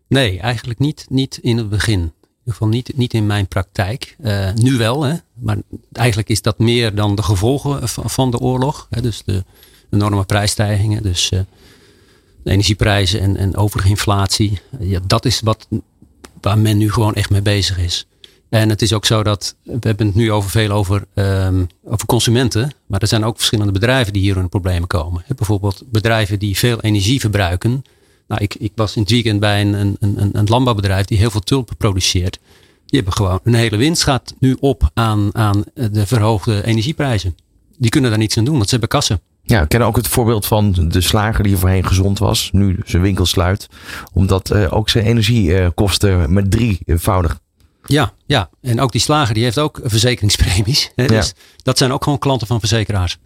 [0.08, 2.00] Nee, eigenlijk niet, niet in het begin.
[2.00, 4.16] In ieder geval niet, niet in mijn praktijk.
[4.20, 5.14] Uh, nu wel, hè?
[5.40, 5.56] Maar
[5.92, 8.86] eigenlijk is dat meer dan de gevolgen van de oorlog.
[8.90, 9.02] Hè?
[9.02, 9.44] Dus de
[9.90, 11.02] enorme prijsstijgingen.
[11.02, 11.40] Dus uh,
[12.42, 14.58] de energieprijzen en, en overige inflatie.
[14.78, 15.68] Ja, dat is wat,
[16.40, 18.06] waar men nu gewoon echt mee bezig is.
[18.48, 22.06] En het is ook zo dat, we hebben het nu over veel over, um, over
[22.06, 22.72] consumenten.
[22.86, 25.24] Maar er zijn ook verschillende bedrijven die hier in problemen komen.
[25.36, 27.84] Bijvoorbeeld bedrijven die veel energie verbruiken.
[28.28, 31.30] Nou, ik, ik was in het weekend bij een, een, een, een landbouwbedrijf die heel
[31.30, 32.38] veel tulpen produceert.
[32.90, 37.36] Die hebben gewoon, een hele winst gaat nu op aan, aan de verhoogde energieprijzen.
[37.78, 39.20] Die kunnen daar niets aan doen, want ze hebben kassen.
[39.42, 43.02] Ja, ik ken ook het voorbeeld van de slager die voorheen gezond was, nu zijn
[43.02, 43.68] winkel sluit.
[44.12, 47.40] Omdat uh, ook zijn energiekosten met drievoudig.
[47.84, 50.90] Ja, ja, en ook die slager die heeft ook verzekeringspremies.
[50.94, 51.06] Hè?
[51.06, 51.32] Dus ja.
[51.62, 53.18] dat zijn ook gewoon klanten van verzekeraars.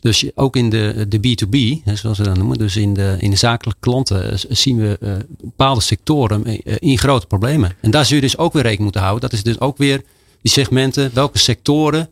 [0.00, 3.36] Dus ook in de, de B2B, zoals we dat noemen, dus in de, in de
[3.36, 7.72] zakelijke klanten, zien we uh, bepaalde sectoren uh, in grote problemen.
[7.80, 9.30] En daar zul je dus ook weer rekening moeten houden.
[9.30, 10.02] Dat is dus ook weer
[10.42, 12.08] die segmenten, welke sectoren,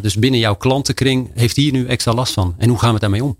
[0.00, 2.54] dus binnen jouw klantenkring, heeft hier nu extra last van?
[2.58, 3.36] En hoe gaan we daarmee om?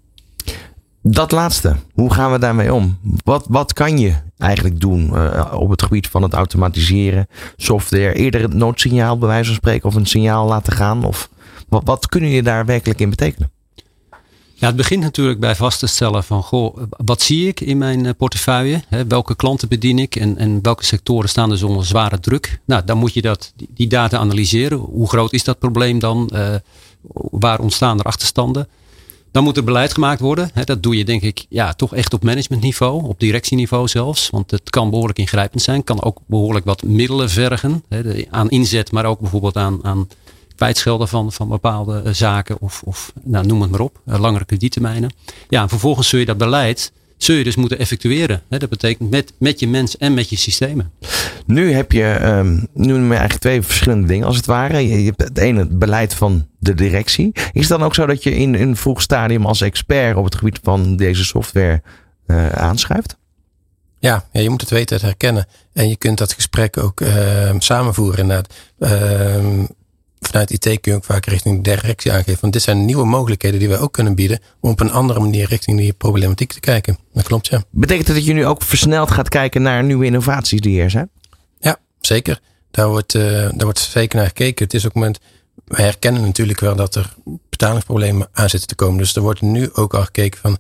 [1.03, 2.99] Dat laatste, hoe gaan we daarmee om?
[3.25, 5.13] Wat, wat kan je eigenlijk doen
[5.53, 9.95] op het gebied van het automatiseren, software, eerder het noodsignaal bij wijze van spreken of
[9.95, 11.05] een signaal laten gaan?
[11.05, 11.29] Of
[11.71, 13.51] wat, wat kunnen je daar werkelijk in betekenen?
[14.55, 18.17] Ja, het begint natuurlijk bij vast te stellen van, goh, wat zie ik in mijn
[18.17, 18.83] portefeuille?
[18.89, 22.61] Hè, welke klanten bedien ik en, en welke sectoren staan dus onder zware druk?
[22.65, 24.79] Nou, dan moet je dat, die data analyseren.
[24.79, 26.31] Hoe groot is dat probleem dan?
[26.33, 26.55] Uh,
[27.31, 28.69] waar ontstaan er achterstanden?
[29.33, 30.51] Dan moet er beleid gemaakt worden.
[30.65, 34.31] Dat doe je denk ik ja, toch echt op managementniveau, op directieniveau zelfs.
[34.31, 35.85] Want het kan behoorlijk ingrijpend zijn.
[35.85, 37.85] Kan ook behoorlijk wat middelen vergen.
[38.31, 40.09] Aan inzet, maar ook bijvoorbeeld aan, aan
[40.61, 44.45] kwijtschelden van, van bepaalde uh, zaken of, of nou, noem het maar op, uh, langere
[44.45, 45.11] krediettermijnen.
[45.49, 48.43] Ja, en vervolgens zul je dat beleid zul je dus moeten effectueren.
[48.49, 48.59] Hè?
[48.59, 50.93] Dat betekent met, met je mens en met je systemen.
[51.47, 54.79] Nu heb je, um, nu noem je eigenlijk twee verschillende dingen als het ware.
[54.89, 57.31] Je, je hebt het ene het beleid van de directie.
[57.33, 60.35] Is het dan ook zo dat je in een vroeg stadium als expert op het
[60.35, 61.83] gebied van deze software
[62.27, 63.17] uh, aanschuift?
[63.99, 65.47] Ja, ja, je moet het weten, het herkennen.
[65.73, 68.55] En je kunt dat gesprek ook uh, samenvoeren inderdaad.
[68.79, 69.65] Uh,
[70.21, 72.39] vanuit IT kun je ook vaak richting de directie aangeven.
[72.41, 74.41] Want dit zijn nieuwe mogelijkheden die wij ook kunnen bieden.
[74.61, 76.99] Om op een andere manier richting die problematiek te kijken.
[77.13, 77.63] Dat klopt, ja.
[77.71, 81.11] Betekent dat dat je nu ook versneld gaat kijken naar nieuwe innovaties die er zijn?
[81.59, 82.41] Ja, zeker.
[82.71, 84.65] Daar wordt, uh, daar wordt zeker naar gekeken.
[84.65, 85.19] Het is ook moment.
[85.65, 87.15] Wij herkennen natuurlijk wel dat er
[87.51, 88.99] betalingsproblemen aan zitten te komen.
[88.99, 90.59] Dus er wordt nu ook al gekeken van.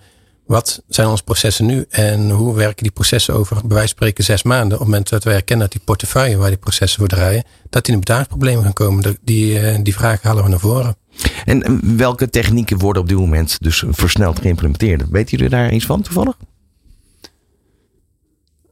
[0.50, 4.24] Wat zijn onze processen nu en hoe werken die processen over, bij wijze van spreken,
[4.24, 4.72] zes maanden?
[4.72, 7.84] Op het moment dat wij herkennen dat die portefeuille waar die processen voor draaien, dat
[7.84, 9.18] die in betalingsproblemen gaan komen.
[9.22, 10.96] Die, die vragen halen we naar voren.
[11.44, 15.08] En welke technieken worden op dit moment dus versneld geïmplementeerd?
[15.08, 16.36] Weet jullie daar iets van toevallig?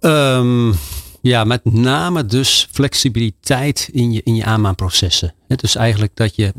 [0.01, 0.75] Um,
[1.29, 5.35] ja, met name dus flexibiliteit in je, in je aanmaanprocessen.
[5.47, 6.55] Dus eigenlijk dat je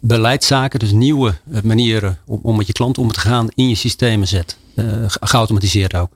[0.00, 3.74] beleidszaken, dus nieuwe eh, manieren om, om met je klant om te gaan, in je
[3.74, 4.58] systemen zet.
[4.74, 6.10] Uh, geautomatiseerd ook.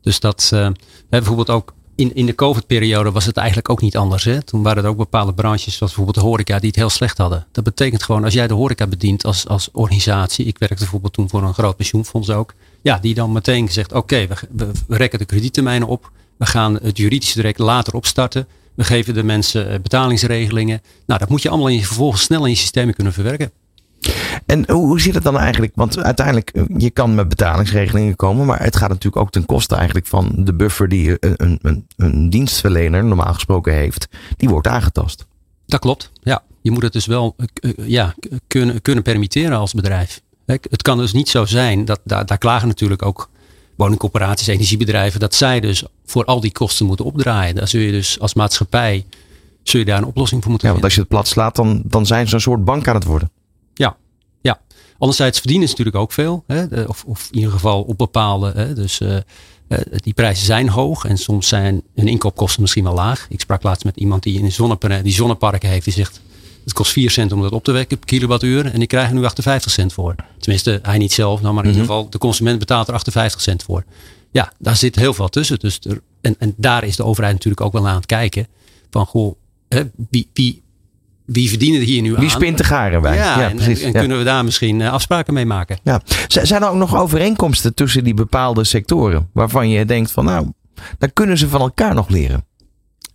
[0.00, 0.68] Dus dat uh,
[1.08, 4.24] bijvoorbeeld ook in, in de COVID-periode was het eigenlijk ook niet anders.
[4.24, 4.42] Hè?
[4.42, 7.46] Toen waren er ook bepaalde branches, zoals bijvoorbeeld de horeca, die het heel slecht hadden.
[7.52, 10.46] Dat betekent gewoon, als jij de horeca bedient als, als organisatie.
[10.46, 12.54] Ik werkte bijvoorbeeld toen voor een groot pensioenfonds ook.
[12.82, 16.10] Ja, die dan meteen zegt, oké, we, rekken de krediettermijnen op.
[16.38, 18.46] We gaan het juridische direct later opstarten.
[18.74, 20.80] We geven de mensen eh, betalingsregelingen.
[21.06, 23.50] Nou, dat moet je allemaal in je vervolgens snel in je systemen kunnen verwerken.
[24.46, 25.72] En hoe zit het dan eigenlijk?
[25.74, 29.74] Want uiteindelijk, eh, je kan met betalingsregelingen komen, maar het gaat natuurlijk ook ten koste
[29.74, 34.08] eigenlijk van de buffer die een, een, een dienstverlener normaal gesproken heeft.
[34.36, 35.26] Die wordt aangetast.
[35.66, 36.42] Dat klopt, ja.
[36.62, 38.14] Je moet het dus wel eh, ja,
[38.46, 40.20] kunnen, kunnen permitteren als bedrijf.
[40.46, 43.30] Het kan dus niet zo zijn, dat, daar, daar klagen natuurlijk ook
[43.76, 47.54] woningcorporaties, energiebedrijven, dat zij dus voor al die kosten moeten opdraaien.
[47.54, 49.04] Daar zul je dus als maatschappij
[49.62, 51.82] zul je daar een oplossing voor moeten ja, Want als je het plat slaat, dan,
[51.84, 53.30] dan zijn ze een soort bank aan het worden.
[53.74, 53.96] Ja,
[54.40, 54.60] ja.
[54.98, 56.44] Anderzijds verdienen ze natuurlijk ook veel.
[56.46, 56.82] Hè?
[56.84, 58.52] Of, of in ieder geval op bepaalde.
[58.54, 58.74] Hè?
[58.74, 59.16] Dus uh,
[59.96, 63.26] die prijzen zijn hoog en soms zijn hun inkoopkosten misschien wel laag.
[63.28, 65.84] Ik sprak laatst met iemand die in zonne, die zonneparken heeft.
[65.84, 66.20] Die zegt,
[66.66, 68.72] het kost 4 cent om dat op te wekken per kilowattuur.
[68.72, 70.14] En ik krijg er nu 58 cent voor.
[70.38, 71.92] Tenminste, hij niet zelf, nou, maar in ieder mhm.
[71.92, 73.84] geval de consument betaalt er 58 cent voor.
[74.30, 75.58] Ja, daar zit heel veel tussen.
[75.58, 78.46] Dus er, en, en daar is de overheid natuurlijk ook wel aan het kijken.
[78.90, 79.34] Van goh,
[79.68, 80.62] hè, wie, wie,
[81.24, 82.20] wie verdienen er hier nu aan?
[82.20, 83.16] Wie spint de garen bij?
[83.16, 85.78] Ja, en, precies, en, kunnen we daar misschien eh, afspraken mee maken?
[85.82, 86.00] Ja.
[86.26, 89.30] Zijn er ook nog overeenkomsten tussen die bepaalde sectoren?
[89.32, 90.52] Waarvan je denkt van nou,
[90.98, 92.44] daar kunnen ze van elkaar nog leren?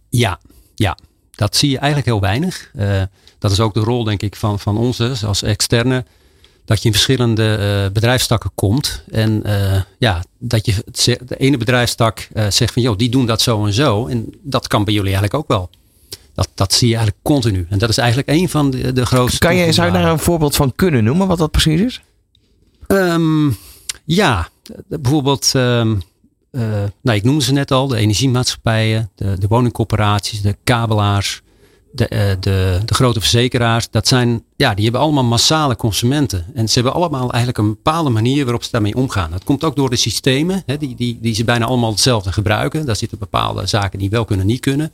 [0.09, 0.39] Ja,
[0.75, 0.97] ja.
[1.31, 2.71] Dat zie je eigenlijk heel weinig.
[2.75, 3.01] Uh,
[3.41, 6.05] dat is ook de rol, denk ik, van, van ons als externe.
[6.65, 9.03] Dat je in verschillende uh, bedrijfstakken komt.
[9.11, 10.83] En uh, ja, dat je
[11.25, 14.07] de ene bedrijfstak uh, zegt van joh, die doen dat zo en zo.
[14.07, 15.69] En dat kan bij jullie eigenlijk ook wel.
[16.33, 17.65] Dat, dat zie je eigenlijk continu.
[17.69, 19.39] En dat is eigenlijk een van de, de grootste.
[19.39, 22.01] Kan je, zou je daar een voorbeeld van kunnen noemen, wat dat precies is?
[22.87, 23.57] Um,
[24.05, 24.49] ja,
[24.87, 25.51] bijvoorbeeld.
[25.55, 26.01] Um,
[27.01, 31.41] nou, ik noemde ze net al: de energiemaatschappijen, de, de woningcorporaties, de kabelaars
[31.91, 36.45] de, eh, de, de grote verzekeraars, dat zijn, ja, die hebben allemaal massale consumenten.
[36.53, 39.31] En ze hebben allemaal eigenlijk een bepaalde manier waarop ze daarmee omgaan.
[39.31, 42.85] Dat komt ook door de systemen, hè, die, die, die ze bijna allemaal hetzelfde gebruiken.
[42.85, 44.91] Daar zitten bepaalde zaken die wel kunnen, niet kunnen.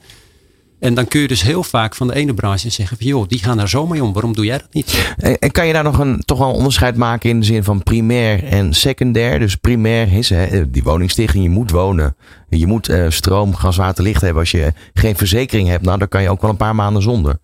[0.80, 3.39] En dan kun je dus heel vaak van de ene branche zeggen van joh, die
[3.39, 4.13] gaan daar zo mee om.
[4.13, 5.13] Waarom doe jij dat niet?
[5.39, 7.84] En, kan je daar nog een, toch wel een onderscheid maken in de zin van
[7.84, 9.39] primair en secundair?
[9.39, 12.15] Dus primair is hè, die woningstichting, je moet wonen.
[12.49, 14.41] Je moet uh, stroom, gas, water, licht hebben.
[14.41, 17.39] Als je geen verzekering hebt, nou dan kan je ook wel een paar maanden zonder.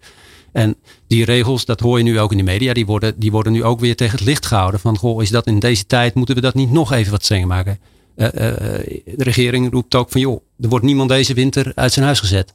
[0.53, 3.53] En die regels, dat hoor je nu ook in de media, die worden, die worden
[3.53, 4.81] nu ook weer tegen het licht gehouden.
[4.81, 7.47] Van goh, is dat in deze tijd, moeten we dat niet nog even wat strenger
[7.47, 7.79] maken?
[8.17, 12.21] Uh, de regering roept ook van joh, er wordt niemand deze winter uit zijn huis
[12.21, 12.55] gezet.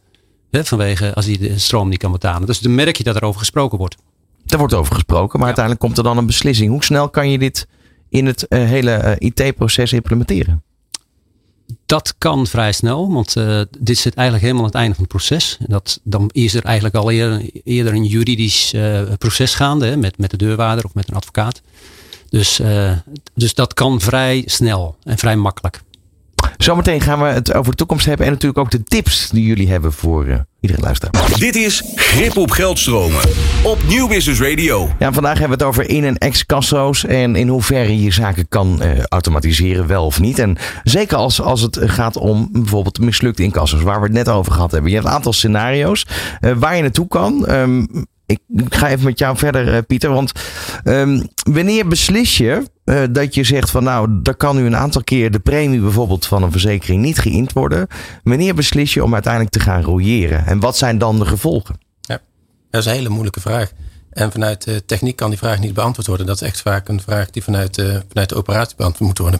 [0.52, 2.48] Hè, vanwege als hij de stroom niet kan betalen.
[2.48, 3.96] Dus dan merk je dat er over gesproken wordt.
[4.46, 6.72] Er wordt over gesproken, maar uiteindelijk komt er dan een beslissing.
[6.72, 7.68] Hoe snel kan je dit
[8.10, 10.64] in het uh, hele IT-proces implementeren?
[11.86, 15.14] Dat kan vrij snel, want uh, dit zit eigenlijk helemaal aan het einde van het
[15.14, 15.58] proces.
[15.68, 18.74] Dat, dan is er eigenlijk al eerder, eerder een juridisch
[19.18, 21.62] proces gaande hè, met, met de deurwaarder of met een advocaat.
[22.32, 22.92] Dus, uh,
[23.34, 25.82] dus dat kan vrij snel en vrij makkelijk.
[26.58, 29.70] Zometeen gaan we het over de toekomst hebben en natuurlijk ook de tips die jullie
[29.70, 31.40] hebben voor uh, iedere luisteraar.
[31.40, 33.22] Dit is Grip op Geldstromen
[33.64, 34.90] op Nieuw Business Radio.
[35.00, 38.80] Ja, vandaag hebben we het over in- en ex-kasso's en in hoeverre je zaken kan
[38.82, 40.40] uh, automatiseren, wel of niet.
[40.40, 44.52] En zeker als, als het gaat om bijvoorbeeld mislukte incasso's, waar we het net over
[44.52, 44.90] gehad hebben.
[44.90, 46.06] Je hebt een aantal scenario's
[46.42, 47.52] uh, waar je naartoe kan.
[47.52, 50.12] Um, ik ga even met jou verder, uh, Pieter.
[50.12, 50.32] Want
[50.84, 55.04] um, wanneer beslis je uh, dat je zegt van nou, daar kan nu een aantal
[55.04, 57.88] keer de premie bijvoorbeeld van een verzekering niet geïnd worden.
[58.24, 60.46] Wanneer beslis je om uiteindelijk te gaan royeren?
[60.46, 61.78] En wat zijn dan de gevolgen?
[62.02, 62.20] Ja,
[62.70, 63.72] dat is een hele moeilijke vraag.
[64.12, 66.26] En vanuit de techniek kan die vraag niet beantwoord worden.
[66.26, 69.40] Dat is echt vaak een vraag die vanuit, de, vanuit de operatie beantwoord moet worden.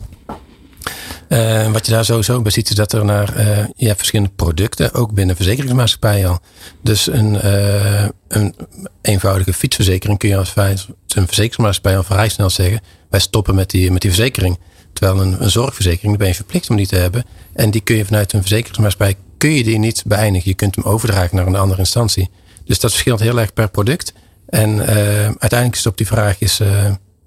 [1.30, 4.32] Uh, wat je daar sowieso bij ziet is dat er naar, uh, je hebt verschillende
[4.36, 6.40] producten, ook binnen verzekeringsmaatschappijen al.
[6.82, 8.56] Dus een, uh, een
[9.02, 10.78] eenvoudige fietsverzekering kun je als een
[11.08, 14.60] verzekeringsmaatschappij al vrij snel zeggen, wij stoppen met die, met die verzekering.
[14.94, 17.26] Terwijl een, een zorgverzekering, daar ben je verplicht om die te hebben.
[17.54, 20.50] En die kun je vanuit een verzekeringsmaatschappij, kun je die niet beëindigen.
[20.50, 22.30] Je kunt hem overdragen naar een andere instantie.
[22.66, 24.14] Dus dat verschilt heel erg per product.
[24.50, 24.80] En
[25.26, 26.60] uiteindelijk is het op die vraag is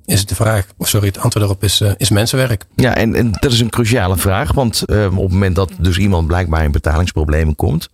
[0.07, 2.65] is het de vraag, sorry, het antwoord daarop is, uh, is mensenwerk.
[2.75, 4.53] Ja, en, en, dat is een cruciale vraag.
[4.53, 7.89] Want uh, op het moment dat dus iemand blijkbaar in betalingsproblemen komt.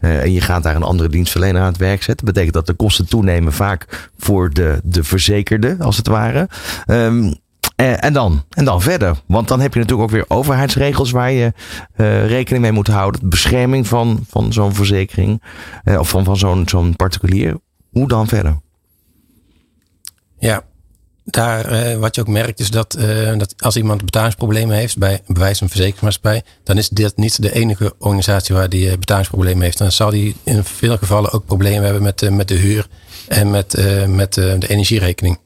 [0.00, 2.26] Uh, en je gaat daar een andere dienstverlener aan het werk zetten.
[2.26, 6.48] betekent dat de kosten toenemen vaak voor de, de verzekerde, als het ware.
[6.86, 7.34] Um,
[7.76, 8.44] en dan?
[8.50, 9.16] En dan verder.
[9.26, 11.52] Want dan heb je natuurlijk ook weer overheidsregels waar je
[12.26, 13.28] rekening mee moet houden.
[13.28, 15.42] Bescherming van, van zo'n verzekering.
[15.84, 17.56] of van, van zo'n zo'n particulier.
[17.90, 18.58] Hoe dan verder?
[20.38, 20.62] Ja,
[21.28, 25.20] daar, uh, wat je ook merkt, is dat, uh, dat als iemand betalingsproblemen heeft bij
[25.26, 29.78] bewijs een verzekeringsmaatschappij, dan is dit niet de enige organisatie waar die uh, betalingsproblemen heeft.
[29.78, 32.86] Dan zal die in veel gevallen ook problemen hebben met, met de huur
[33.28, 33.76] en met,
[34.08, 35.38] met de energierekening.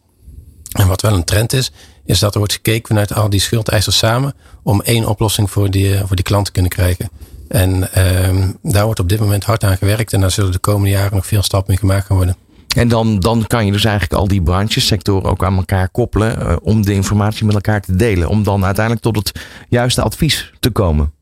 [0.72, 1.72] En wat wel een trend is,
[2.05, 5.99] is dat er wordt gekeken vanuit al die schuldeisers samen om één oplossing voor die,
[5.99, 7.11] voor die klant te kunnen krijgen.
[7.49, 10.91] En ehm, daar wordt op dit moment hard aan gewerkt en daar zullen de komende
[10.91, 12.37] jaren nog veel stappen in gemaakt gaan worden.
[12.77, 16.39] En dan, dan kan je dus eigenlijk al die branches, sectoren ook aan elkaar koppelen
[16.39, 18.29] uh, om de informatie met elkaar te delen.
[18.29, 21.12] Om dan uiteindelijk tot het juiste advies te komen.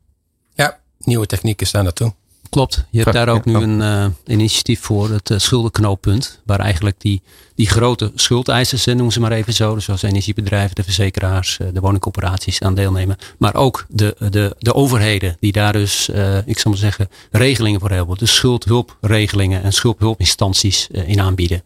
[0.54, 2.12] Ja, nieuwe technieken staan daartoe.
[2.50, 2.84] Klopt.
[2.90, 6.40] Je hebt daar ook nu een uh, initiatief voor, het uh, schuldenknooppunt.
[6.46, 7.22] Waar eigenlijk die,
[7.54, 9.78] die grote schuldeisers, noemen ze maar even zo.
[9.78, 13.16] Zoals energiebedrijven, de verzekeraars, de woningcorporaties aan deelnemen.
[13.38, 17.80] Maar ook de, de, de overheden die daar dus, uh, ik zal maar zeggen, regelingen
[17.80, 18.16] voor hebben.
[18.16, 21.62] Dus schuldhulpregelingen en schuldhulpinstanties in aanbieden.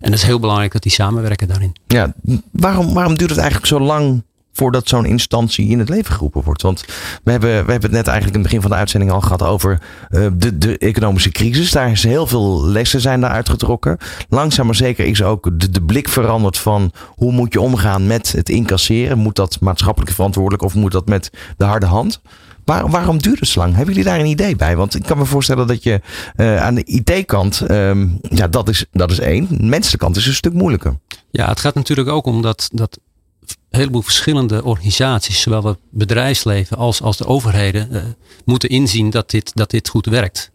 [0.00, 1.72] En het is heel belangrijk dat die samenwerken daarin.
[1.86, 2.14] Ja,
[2.50, 4.22] waarom, waarom duurt het eigenlijk zo lang
[4.52, 6.62] voordat zo'n instantie in het leven geroepen wordt.
[6.62, 6.84] Want
[7.24, 9.42] we hebben, we hebben het net eigenlijk in het begin van de uitzending al gehad
[9.42, 9.80] over
[10.10, 11.70] uh, de, de economische crisis.
[11.70, 13.98] Daar is heel veel lessen zijn daar uitgetrokken.
[14.28, 18.32] Langzaam maar zeker is ook de, de blik veranderd van hoe moet je omgaan met
[18.32, 19.18] het incasseren.
[19.18, 22.20] Moet dat maatschappelijk verantwoordelijk of moet dat met de harde hand?
[22.64, 23.74] Waar, waarom duurt het zo lang?
[23.74, 24.76] Hebben jullie daar een idee bij?
[24.76, 26.00] Want ik kan me voorstellen dat je
[26.36, 29.46] uh, aan de IT-kant, um, ja, dat is, dat is één.
[29.50, 30.96] De is een stuk moeilijker.
[31.30, 32.98] Ja, het gaat natuurlijk ook om dat, dat
[33.46, 38.02] een heleboel verschillende organisaties, zowel het bedrijfsleven als, als de overheden, uh,
[38.44, 40.50] moeten inzien dat dit, dat dit goed werkt.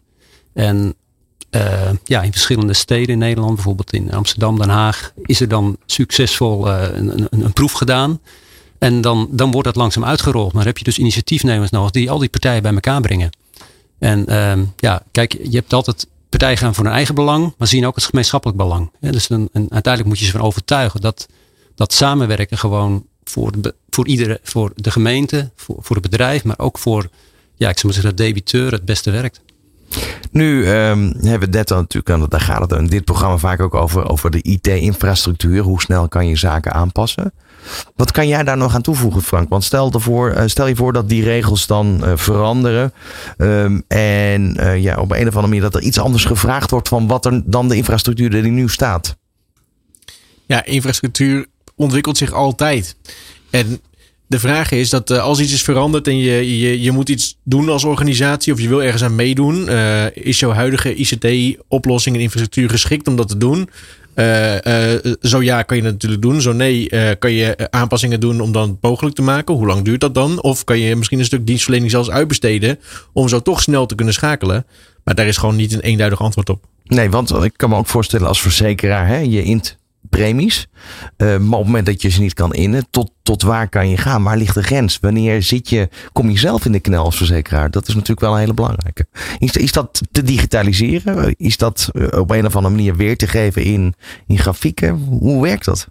[0.54, 0.94] En
[1.50, 5.76] uh, ja, in verschillende steden in Nederland, bijvoorbeeld in Amsterdam, Den Haag, is er dan
[5.86, 8.20] succesvol uh, een, een, een, proef gedaan.
[8.78, 10.52] En dan, dan wordt dat langzaam uitgerold.
[10.52, 13.30] Maar dan heb je dus initiatiefnemers nodig die al die partijen bij elkaar brengen.
[13.98, 17.86] En uh, ja, kijk, je hebt altijd partijen gaan voor hun eigen belang, maar zien
[17.86, 18.90] ook het gemeenschappelijk belang.
[19.00, 21.28] Ja, dus uiteindelijk moet je ze van overtuigen dat
[21.78, 26.58] dat samenwerken gewoon voor, de, voor, iedere, voor de gemeente, voor, voor het bedrijf, maar
[26.58, 27.08] ook voor,
[27.54, 29.40] ja, ik zou maar zeggen, de debiteur het beste werkt.
[30.30, 33.74] Nu um, hebben we net al natuurlijk, daar gaat het in dit programma vaak ook
[33.74, 35.62] over, over de IT-infrastructuur.
[35.62, 37.32] Hoe snel kan je zaken aanpassen?
[37.96, 39.48] Wat kan jij daar nog aan toevoegen, Frank?
[39.48, 42.92] Want stel, ervoor, uh, stel je voor dat die regels dan uh, veranderen.
[43.36, 46.88] Um, en uh, ja, op een of andere manier dat er iets anders gevraagd wordt
[46.88, 49.16] van wat er dan de infrastructuur die nu staat.
[50.46, 51.46] Ja, infrastructuur
[51.78, 52.96] ontwikkelt zich altijd.
[53.50, 53.80] En
[54.28, 57.38] de vraag is dat uh, als iets is veranderd en je, je, je moet iets
[57.44, 62.22] doen als organisatie of je wil ergens aan meedoen, uh, is jouw huidige ICT-oplossing en
[62.22, 63.70] infrastructuur geschikt om dat te doen?
[64.14, 64.54] Uh,
[65.20, 66.40] zo ja, kan je dat natuurlijk doen.
[66.40, 69.54] Zo nee, kan je aanpassingen doen om dan mogelijk te maken.
[69.54, 70.42] Hoe lang duurt dat dan?
[70.42, 72.78] Of kan je misschien een stuk dienstverlening zelfs uitbesteden
[73.12, 74.66] om zo toch snel te kunnen schakelen?
[75.04, 76.64] Maar daar is gewoon niet een eenduidig antwoord op.
[76.84, 80.68] Nee, want ik kan me ook voorstellen als verzekeraar, hè, je int premies.
[81.16, 83.88] Uh, maar op het moment dat je ze niet kan innen, tot, tot waar kan
[83.88, 84.22] je gaan?
[84.22, 84.98] Waar ligt de grens?
[85.00, 87.70] Wanneer zit je, kom je zelf in de knel als verzekeraar?
[87.70, 89.06] Dat is natuurlijk wel een hele belangrijke.
[89.38, 91.34] Is, is dat te digitaliseren?
[91.36, 93.94] Is dat eh, op een of andere manier weer te geven in,
[94.26, 94.94] in grafieken?
[94.94, 95.88] Hoe werkt dat?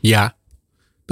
[0.00, 0.34] Ja,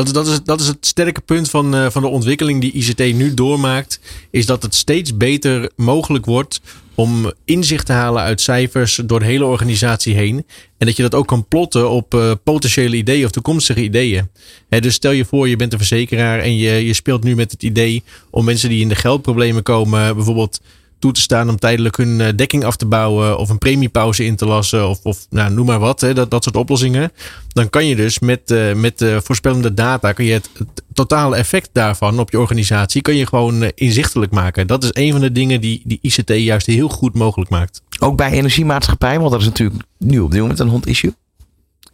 [0.04, 2.98] dat, dat, is, dat is het sterke punt van, uh, van de ontwikkeling die ICT
[2.98, 4.00] nu doormaakt.
[4.30, 6.60] Is dat het steeds beter mogelijk wordt
[6.94, 10.46] om inzicht te halen uit cijfers door de hele organisatie heen.
[10.78, 14.30] En dat je dat ook kan plotten op uh, potentiële ideeën of toekomstige ideeën.
[14.68, 17.62] Dus stel je voor, je bent een verzekeraar en je, je speelt nu met het
[17.62, 20.60] idee om mensen die in de geldproblemen komen, bijvoorbeeld
[21.00, 24.36] toe te staan om tijdelijk hun eh, dekking af te bouwen of een premiepauze in
[24.36, 27.12] te lassen of, of nou, noem maar wat, hè, dat, dat soort oplossingen.
[27.48, 31.36] Dan kan je dus met, uh, met uh, voorspellende data, kan je het, het, totale
[31.36, 34.66] effect daarvan op je organisatie, kan je gewoon uh, inzichtelijk maken.
[34.66, 37.82] Dat is een van de dingen die, die ICT juist heel goed mogelijk maakt.
[37.98, 41.14] Ook bij energiemaatschappij, want dat is natuurlijk nu op dit moment een hond issue.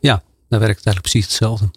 [0.00, 1.70] Ja, dan werkt het eigenlijk precies hetzelfde.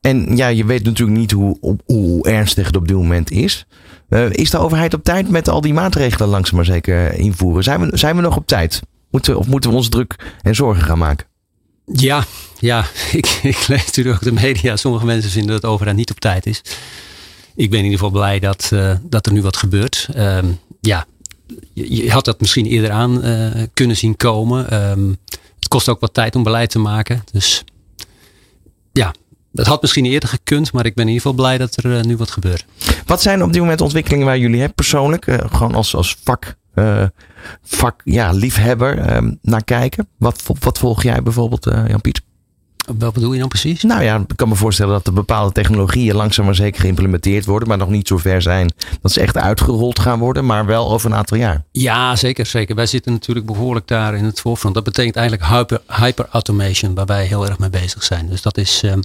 [0.00, 3.66] En ja, je weet natuurlijk niet hoe, hoe ernstig het op dit moment is.
[4.12, 7.62] Uh, is de overheid op tijd met al die maatregelen langzaam maar zeker invoeren?
[7.62, 8.80] Zijn we, zijn we nog op tijd?
[9.10, 11.26] Moeten, of moeten we ons druk en zorgen gaan maken?
[11.84, 12.24] Ja,
[12.58, 14.76] ja ik, ik lees natuurlijk ook de media.
[14.76, 16.62] Sommige mensen vinden dat de overheid niet op tijd is.
[17.54, 20.08] Ik ben in ieder geval blij dat, uh, dat er nu wat gebeurt.
[20.16, 21.06] Um, ja,
[21.72, 24.90] je, had dat misschien eerder aan uh, kunnen zien komen.
[24.90, 25.16] Um,
[25.56, 27.24] het kost ook wat tijd om beleid te maken.
[27.32, 27.64] Dus
[29.54, 32.02] het had misschien eerder gekund, maar ik ben in ieder geval blij dat er uh,
[32.02, 32.64] nu wat gebeurt.
[33.06, 36.56] Wat zijn op dit moment ontwikkelingen waar jullie hè, persoonlijk, uh, gewoon als, als vak,
[36.74, 37.04] uh,
[37.62, 40.08] vak ja, liefhebber naar kijken?
[40.18, 42.20] Wat, wat volg jij bijvoorbeeld, Jan-Piet?
[42.98, 43.82] Wat bedoel je dan precies?
[43.82, 47.68] Nou ja, ik kan me voorstellen dat er bepaalde technologieën langzaam maar zeker geïmplementeerd worden,
[47.68, 51.10] maar nog niet zo ver zijn dat ze echt uitgerold gaan worden, maar wel over
[51.10, 51.64] een aantal jaar.
[51.72, 52.74] Ja, zeker, zeker.
[52.74, 54.74] Wij zitten natuurlijk behoorlijk daar in het voorfront.
[54.74, 58.28] Dat betekent eigenlijk hyper, hyper automation, waar wij heel erg mee bezig zijn.
[58.28, 59.02] Dus dat is um,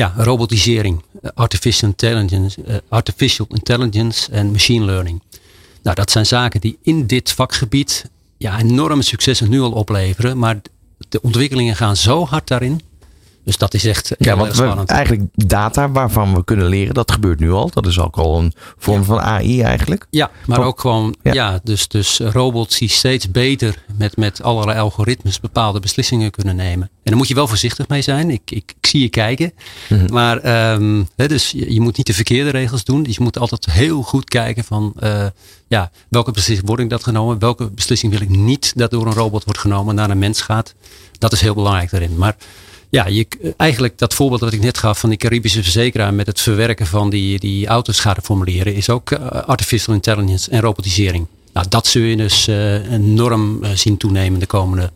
[0.00, 1.02] ja, robotisering,
[1.34, 5.22] artificial intelligence, uh, artificial intelligence en machine learning.
[5.82, 10.60] Nou, dat zijn zaken die in dit vakgebied ja, enorme successen nu al opleveren, maar
[11.08, 12.80] de ontwikkelingen gaan zo hard daarin
[13.50, 17.38] dus dat is echt ja, want we, eigenlijk data waarvan we kunnen leren, dat gebeurt
[17.38, 17.70] nu al.
[17.70, 20.06] Dat is ook al een vorm van AI eigenlijk.
[20.10, 24.78] Ja, maar ook gewoon, ja, ja dus, dus robots die steeds beter met, met allerlei
[24.78, 26.86] algoritmes bepaalde beslissingen kunnen nemen.
[26.86, 28.30] En daar moet je wel voorzichtig mee zijn.
[28.30, 29.52] Ik, ik, ik zie je kijken.
[29.88, 30.12] Mm -hmm.
[30.12, 33.02] Maar um, he, dus je, je, moet niet de verkeerde regels doen.
[33.02, 35.26] Dus je moet altijd heel goed kijken van uh,
[35.68, 37.38] ja, welke beslissing word ik dat genomen?
[37.38, 40.74] Welke beslissing wil ik niet dat door een robot wordt genomen naar een mens gaat?
[41.18, 42.16] Dat is heel belangrijk daarin.
[42.16, 42.36] Maar
[42.90, 43.26] ja, je,
[43.56, 47.10] eigenlijk dat voorbeeld wat ik net gaf van die Caribische verzekeraar met het verwerken van
[47.10, 51.26] die, die autoschadeformulieren is ook uh, artificial intelligence en robotisering.
[51.52, 54.90] Nou, dat zul je dus uh, enorm uh, zien toenemen de komende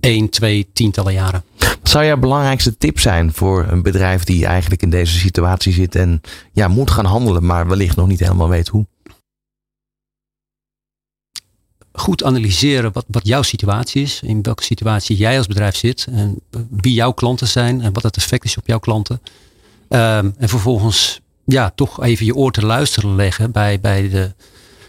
[0.00, 1.44] 1, 2, tientallen jaren.
[1.58, 5.94] Wat zou jouw belangrijkste tip zijn voor een bedrijf die eigenlijk in deze situatie zit
[5.94, 6.20] en
[6.52, 8.86] ja, moet gaan handelen, maar wellicht nog niet helemaal weet hoe?
[11.92, 14.20] Goed analyseren wat, wat jouw situatie is.
[14.22, 16.06] In welke situatie jij als bedrijf zit.
[16.10, 17.80] En wie jouw klanten zijn.
[17.80, 19.20] En wat het effect is op jouw klanten.
[19.88, 24.32] Um, en vervolgens ja, toch even je oor te luisteren leggen bij, bij de,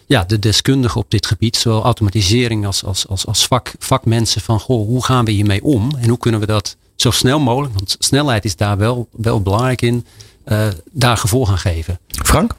[0.06, 1.58] ja, de deskundigen op dit gebied.
[1.58, 4.41] Zowel automatisering als, als, als, als vak, vakmensen.
[4.41, 5.91] Van goh, hoe gaan we hiermee om?
[5.99, 7.74] En hoe kunnen we dat zo snel mogelijk.
[7.74, 10.06] Want snelheid is daar wel, wel belangrijk in.
[10.45, 11.99] Uh, daar gevolg aan geven.
[12.08, 12.56] Frank?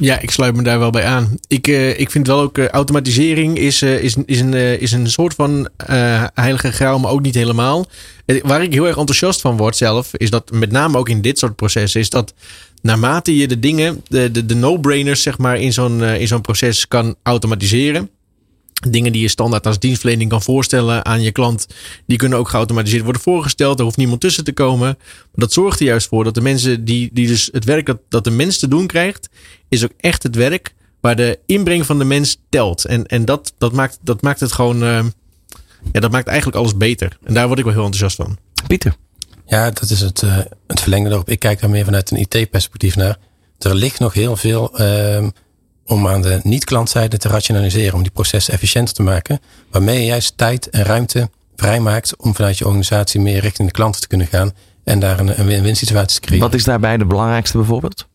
[0.00, 1.38] Ja, ik sluit me daar wel bij aan.
[1.46, 5.10] Ik, uh, ik vind wel ook uh, automatisering is, uh, is, is, een, is een
[5.10, 5.68] soort van
[6.34, 7.86] heilige graal, maar ook niet helemaal.
[8.42, 11.38] waar ik heel erg enthousiast van word zelf, is dat met name ook in dit
[11.38, 12.34] soort processen, is dat
[12.82, 16.88] naarmate je de dingen, de, de, de no-brainers zeg maar, in zo'n in zo'n proces
[16.88, 18.10] kan automatiseren
[18.88, 21.66] Dingen die je standaard als dienstverlening kan voorstellen aan je klant,
[22.06, 23.78] die kunnen ook geautomatiseerd worden voorgesteld.
[23.78, 24.96] Er hoeft niemand tussen te komen.
[24.98, 27.98] Maar dat zorgt er juist voor dat de mensen die, die dus het werk dat,
[28.08, 29.28] dat de mens te doen krijgt,
[29.68, 32.84] is ook echt het werk waar de inbreng van de mens telt.
[32.84, 35.04] En, en dat, dat, maakt, dat maakt het gewoon, uh,
[35.92, 37.18] ja, dat maakt eigenlijk alles beter.
[37.24, 38.38] En daar word ik wel heel enthousiast van.
[38.66, 38.96] Pieter.
[39.46, 41.28] Ja, dat is het, uh, het verlengde erop.
[41.28, 43.16] Ik kijk daar meer vanuit een IT-perspectief naar.
[43.58, 44.80] Er ligt nog heel veel.
[44.80, 45.26] Uh,
[45.90, 50.36] om aan de niet-klantzijde te rationaliseren, om die processen efficiënter te maken, waarmee je juist
[50.36, 54.52] tijd en ruimte vrijmaakt om vanuit je organisatie meer richting de klanten te kunnen gaan
[54.84, 56.46] en daar een win-win situatie te creëren.
[56.46, 58.08] Wat is daarbij de belangrijkste bijvoorbeeld?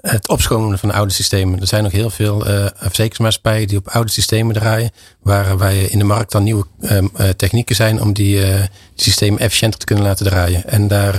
[0.00, 1.60] Het opschonen van oude systemen.
[1.60, 4.90] Er zijn nog heel veel uh, verzekeringsmaatschappijen die op oude systemen draaien,
[5.20, 8.58] waar wij in de markt dan nieuwe uh, technieken zijn om die, uh,
[8.94, 10.64] die, systemen efficiënter te kunnen laten draaien.
[10.64, 11.16] En daar,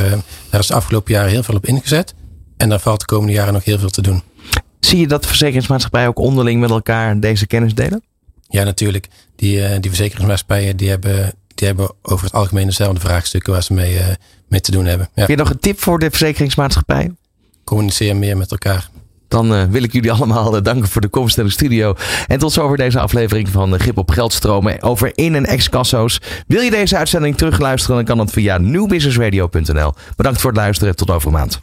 [0.50, 2.14] daar is de afgelopen jaren heel veel op ingezet.
[2.58, 4.24] En daar valt de komende jaren nog heel veel te doen.
[4.80, 8.03] Zie je dat verzekeringsmaatschappijen ook onderling met elkaar deze kennis delen?
[8.49, 9.07] Ja, natuurlijk.
[9.36, 13.73] Die, uh, die verzekeringsmaatschappijen die hebben, die hebben over het algemeen dezelfde vraagstukken waar ze
[13.73, 14.05] mee, uh,
[14.47, 15.09] mee te doen hebben.
[15.13, 15.21] Ja.
[15.21, 17.17] Heb je nog een tip voor de verzekeringsmaatschappijen?
[17.63, 18.89] Communiceer meer met elkaar.
[19.28, 21.95] Dan uh, wil ik jullie allemaal danken voor de komst naar de studio.
[22.28, 26.21] En tot zover deze aflevering van Grip op Geldstromen over in- en ex-kasso's.
[26.47, 29.93] Wil je deze uitzending terugluisteren, dan kan dat via newbusinessradio.nl.
[30.15, 30.95] Bedankt voor het luisteren.
[30.95, 31.61] Tot over een maand.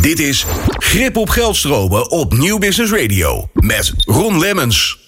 [0.00, 0.46] Dit is
[0.78, 4.99] Grip op Geldstromen op Nieuw Business Radio met Ron Lemmens.